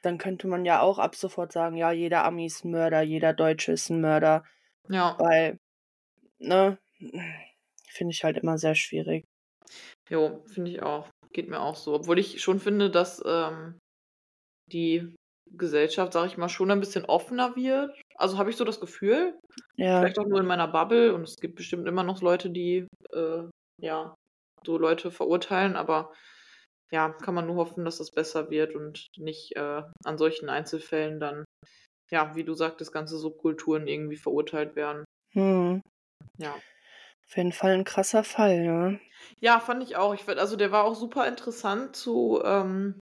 [0.02, 3.32] dann könnte man ja auch ab sofort sagen, ja, jeder Ami ist ein Mörder, jeder
[3.32, 4.44] Deutsche ist ein Mörder,
[4.88, 5.16] Ja.
[5.18, 5.58] weil,
[6.38, 6.78] ne,
[7.88, 9.24] finde ich halt immer sehr schwierig.
[10.08, 11.08] Jo, finde ich auch.
[11.32, 11.94] Geht mir auch so.
[11.94, 13.78] Obwohl ich schon finde, dass ähm,
[14.72, 15.14] die
[15.52, 17.96] Gesellschaft, sag ich mal, schon ein bisschen offener wird.
[18.16, 19.38] Also habe ich so das Gefühl.
[19.76, 21.14] Ja, Vielleicht auch nur in meiner Bubble.
[21.14, 23.42] Und es gibt bestimmt immer noch Leute, die äh,
[23.80, 24.14] ja
[24.64, 25.76] so Leute verurteilen.
[25.76, 26.12] Aber
[26.92, 31.20] ja, kann man nur hoffen, dass das besser wird und nicht äh, an solchen Einzelfällen
[31.20, 31.44] dann,
[32.10, 35.04] ja, wie du sagtest, ganze Subkulturen irgendwie verurteilt werden.
[35.34, 35.80] hm,
[36.38, 36.60] Ja.
[37.26, 38.98] auf jeden Fall ein krasser Fall, ja.
[39.40, 40.14] Ja, fand ich auch.
[40.14, 42.98] Ich find, also der war auch super interessant zu ähm,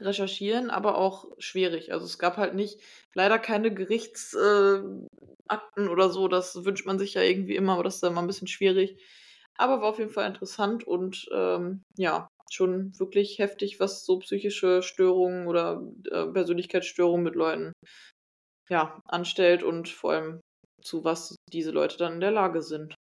[0.00, 1.92] recherchieren, aber auch schwierig.
[1.92, 2.80] Also es gab halt nicht,
[3.14, 5.08] leider keine Gerichtsakten
[5.76, 6.28] äh, oder so.
[6.28, 9.02] Das wünscht man sich ja irgendwie immer, aber das ist dann mal ein bisschen schwierig.
[9.56, 14.82] Aber war auf jeden Fall interessant und ähm, ja, schon wirklich heftig, was so psychische
[14.82, 17.72] Störungen oder äh, Persönlichkeitsstörungen mit Leuten
[18.68, 20.40] ja, anstellt und vor allem
[20.82, 22.94] zu was diese Leute dann in der Lage sind.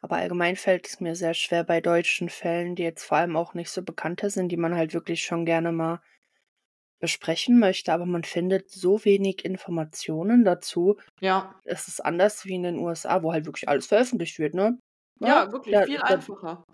[0.00, 3.54] Aber allgemein fällt es mir sehr schwer bei deutschen Fällen, die jetzt vor allem auch
[3.54, 6.00] nicht so bekannter sind, die man halt wirklich schon gerne mal
[7.00, 10.96] besprechen möchte, aber man findet so wenig Informationen dazu.
[11.20, 14.78] Ja, Es ist anders wie in den USA, wo halt wirklich alles veröffentlicht wird, ne?
[15.20, 16.64] ja, wirklich da, viel da, einfacher.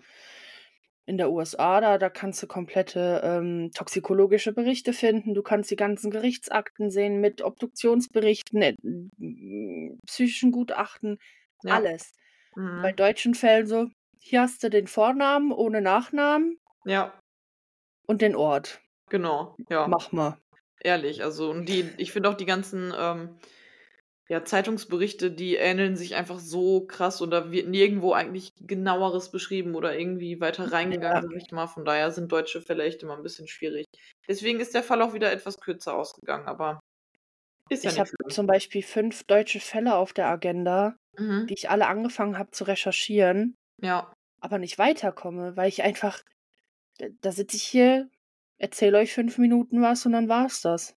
[1.05, 5.75] In der USA, da, da kannst du komplette ähm, toxikologische Berichte finden, du kannst die
[5.75, 8.75] ganzen Gerichtsakten sehen mit Obduktionsberichten, äh,
[10.07, 11.17] psychischen Gutachten,
[11.63, 11.75] Ja.
[11.75, 12.13] alles.
[12.55, 12.81] Mhm.
[12.81, 13.87] Bei deutschen Fällen so,
[14.19, 17.19] hier hast du den Vornamen ohne Nachnamen Ja,
[18.07, 18.79] und den Ort.
[19.09, 19.55] genau.
[19.69, 20.37] Ja, Mach mal.
[20.79, 21.23] ehrlich.
[21.23, 23.37] Also, und die, ich finde auch die ganzen ähm,
[24.29, 29.75] ja, Zeitungsberichte, die ähneln sich einfach so krass und da wird nirgendwo eigentlich genaueres beschrieben
[29.75, 31.21] oder irgendwie weiter reingegangen, Ja.
[31.21, 31.67] sag ich mal.
[31.67, 33.85] Von daher sind deutsche Fälle echt immer ein bisschen schwierig.
[34.27, 36.79] Deswegen ist der Fall auch wieder etwas kürzer ausgegangen, aber
[37.69, 41.49] ist ja Ich habe zum Beispiel fünf deutsche Fälle auf der Agenda, Mhm.
[41.49, 46.23] die ich alle angefangen habe zu recherchieren, Ja, aber nicht weiterkomme, weil ich einfach,
[46.99, 48.09] da, da sitze ich hier,
[48.59, 50.95] erzähle euch fünf Minuten was und dann war's das.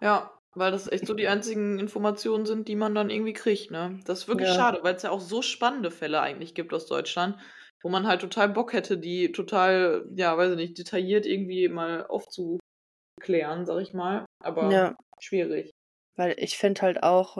[0.00, 4.00] ja, weil das echt so die einzigen Informationen sind, die man dann irgendwie kriegt, ne?
[4.04, 4.52] Das ist wirklich Ja.
[4.52, 7.36] schade, weil es ja auch so spannende Fälle eigentlich gibt aus Deutschland,
[7.82, 12.06] wo man halt total Bock hätte, die total, ja, weiß ich nicht, detailliert irgendwie mal
[12.06, 14.26] aufzuklären, sag ich mal.
[14.40, 15.72] Aber Ja, schwierig.
[16.16, 17.38] weil ich finde halt auch,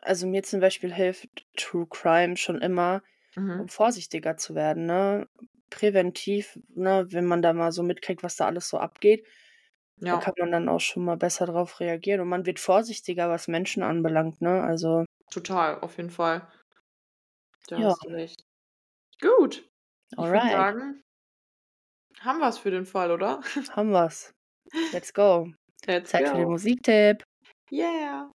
[0.00, 3.02] also mir zum Beispiel hilft True Crime schon immer,
[3.36, 3.60] Mhm.
[3.60, 5.28] um vorsichtiger zu werden, ne?
[5.70, 9.26] Präventiv, ne, wenn man da mal so mitkriegt, was da alles so abgeht,
[10.08, 13.28] da Ja, kann man dann auch schon mal besser drauf reagieren und man wird vorsichtiger,
[13.28, 14.62] was Menschen anbelangt, ne?
[14.62, 16.46] Also, total, auf jeden Fall.
[17.68, 18.44] Da ja, hast du recht.
[19.20, 19.68] Gut.
[20.12, 21.02] Ich alright, sagen,
[22.20, 23.40] haben wir es für den Fall, oder?
[23.70, 24.32] haben wir's.
[24.92, 25.52] Let's go.
[25.86, 26.50] Let's Zeit für den go.
[26.50, 27.24] Musiktipp.
[27.70, 28.30] Yeah.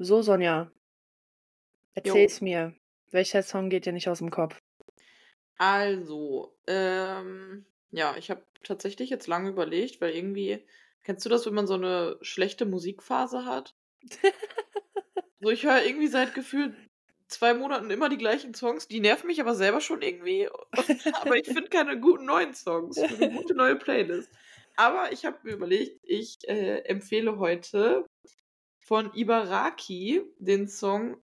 [0.00, 0.70] So, Sonja,
[2.04, 2.14] Jo.
[2.14, 2.74] erzähl's mir.
[3.10, 4.58] Welcher Song geht dir nicht aus dem Kopf?
[5.56, 10.64] Also, ähm, ja, ich habe tatsächlich jetzt lange überlegt, weil irgendwie,
[11.02, 13.74] kennst du das, wenn man so eine schlechte Musikphase hat?
[15.40, 16.74] So, ich höre irgendwie seit gefühlt
[17.28, 20.48] zwei Monaten immer die gleichen Songs, die nerven mich aber selber schon irgendwie.
[21.12, 24.28] aber ich finde keine guten neuen Songs für eine gute neue Playlist.
[24.74, 28.04] Aber ich habe mir überlegt, ich äh, empfehle heute
[28.88, 31.22] von Ibaraki den Song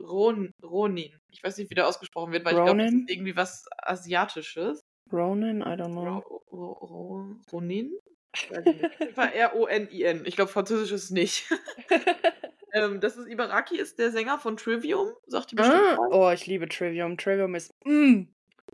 [0.00, 1.12] Ron, Ronin.
[1.30, 3.00] Ich weiß nicht, wie der ausgesprochen wird, weil ich glaube, das Ronin?
[3.02, 4.80] ist irgendwie was Asiatisches.
[5.12, 5.60] Ronin?
[5.60, 6.42] I don't Ro, know.
[6.50, 7.92] Ro, Ro, Ronin?
[8.32, 10.24] Auf jeden Fall R-O-N-I-N.
[10.24, 11.50] Ich glaube, Französisch ist es nicht.
[12.72, 15.12] ähm, das ist Ibaraki, ist der Sänger von Trivium.
[15.26, 17.18] Sagt ihr bestimmt ah, oh, ich liebe Trivium.
[17.18, 17.74] Trivium ist.
[17.84, 18.24] Mm,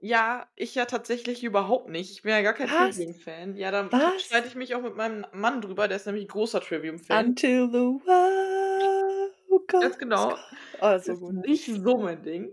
[0.01, 2.11] Ja, ich ja tatsächlich überhaupt nicht.
[2.13, 2.69] Ich bin ja gar kein?
[2.69, 3.57] Trivium-Fan.
[3.57, 4.23] Ja, da Was?
[4.23, 5.89] streite ich mich auch mit meinem Mann drüber.
[5.89, 7.27] Der ist nämlich ein großer Trivium-Fan.
[7.29, 9.35] Until the world
[9.69, 9.99] Ganz goes.
[9.99, 10.37] genau.
[10.81, 11.35] Oh, so Ist gut.
[11.47, 12.53] nicht so mein Ding.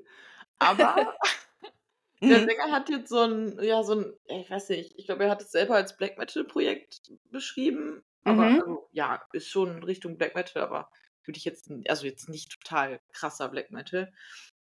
[0.59, 0.95] Aber
[2.21, 2.39] der.
[2.39, 5.41] Sänger hat jetzt so ein, ja, so ein, ich weiß nicht, ich glaube, er hat
[5.41, 8.03] es selber als Black Metal-Projekt beschrieben.
[8.23, 8.59] Aber Mhm.
[8.61, 10.89] also, ja, ist schon Richtung Black Metal, aber
[11.25, 14.13] würde ich jetzt, also jetzt nicht total krasser Black Metal.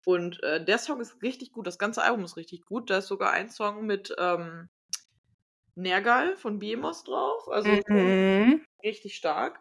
[0.04, 2.90] Und äh, der Song ist richtig gut, das ganze Album ist richtig gut.
[2.90, 4.68] Da ist sogar ein Song mit ähm,
[5.74, 8.64] Nergal von Behemoth drauf, also Mhm.
[8.82, 9.60] richtig stark.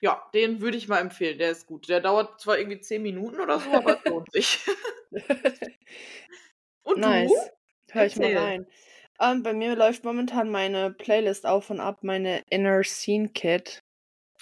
[0.00, 1.88] Ja, den würde ich mal empfehlen, der ist gut.
[1.88, 4.60] Der dauert zwar irgendwie 10 Minuten oder so, aber es lohnt sich.
[6.82, 7.34] Und du?
[7.34, 7.50] Nice.
[7.90, 8.36] Hör ich mal Erzähl.
[8.36, 8.66] rein.
[9.20, 13.82] Ähm, bei mir läuft momentan meine Playlist auf und ab, meine Inner Scene Kit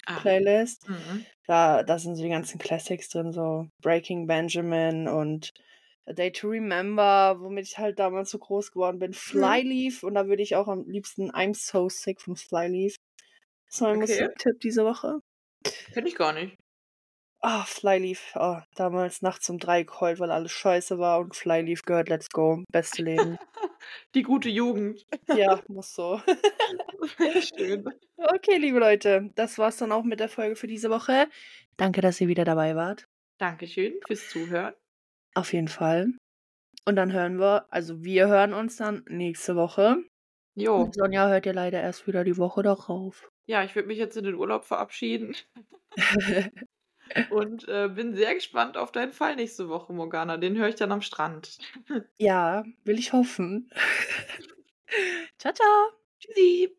[0.07, 0.23] Ah.
[0.23, 0.87] Playlist.
[0.87, 1.25] Mhm.
[1.49, 5.49] Da, da sind so die ganzen Classics drin, so Breaking Benjamin und
[6.05, 9.13] A Day to Remember, womit ich halt damals so groß geworden bin.
[9.13, 9.15] Mhm.
[9.15, 12.95] Flyleaf und da würde ich auch am liebsten I'm So Sick von Flyleaf.
[13.67, 14.27] Das ist mein Okay.
[14.27, 15.21] Musiktipp diese Woche.
[15.93, 16.55] Kenn ich gar nicht.
[17.41, 18.33] Ah, Flyleaf.
[18.35, 22.63] Oh, damals nachts um drei geheult, weil alles scheiße war und Flyleaf gehört Let's Go.
[22.69, 23.37] Beste Leben.
[24.15, 25.05] Die gute Jugend.
[25.33, 26.21] ja, muss so.
[27.39, 27.85] Schön.
[28.17, 31.27] Okay, liebe Leute, das war's dann auch mit der Folge für diese Woche.
[31.77, 33.07] Danke, dass ihr wieder dabei wart.
[33.37, 34.73] Dankeschön fürs Zuhören.
[35.33, 36.07] Auf jeden Fall.
[36.85, 39.97] Und dann hören wir, also wir hören uns dann nächste Woche.
[40.55, 40.75] Jo.
[40.75, 43.31] Und Sonja hört ihr leider erst wieder die Woche darauf.
[43.45, 45.35] Ja, ich würde mich jetzt in den Urlaub verabschieden
[47.29, 50.37] und äh, bin sehr gespannt auf deinen Fall nächste Woche, Morgana.
[50.37, 51.57] Den höre ich dann am Strand.
[52.17, 53.69] ja, will ich hoffen.
[55.37, 55.91] ciao, ciao.
[56.19, 56.75] Tschüssi.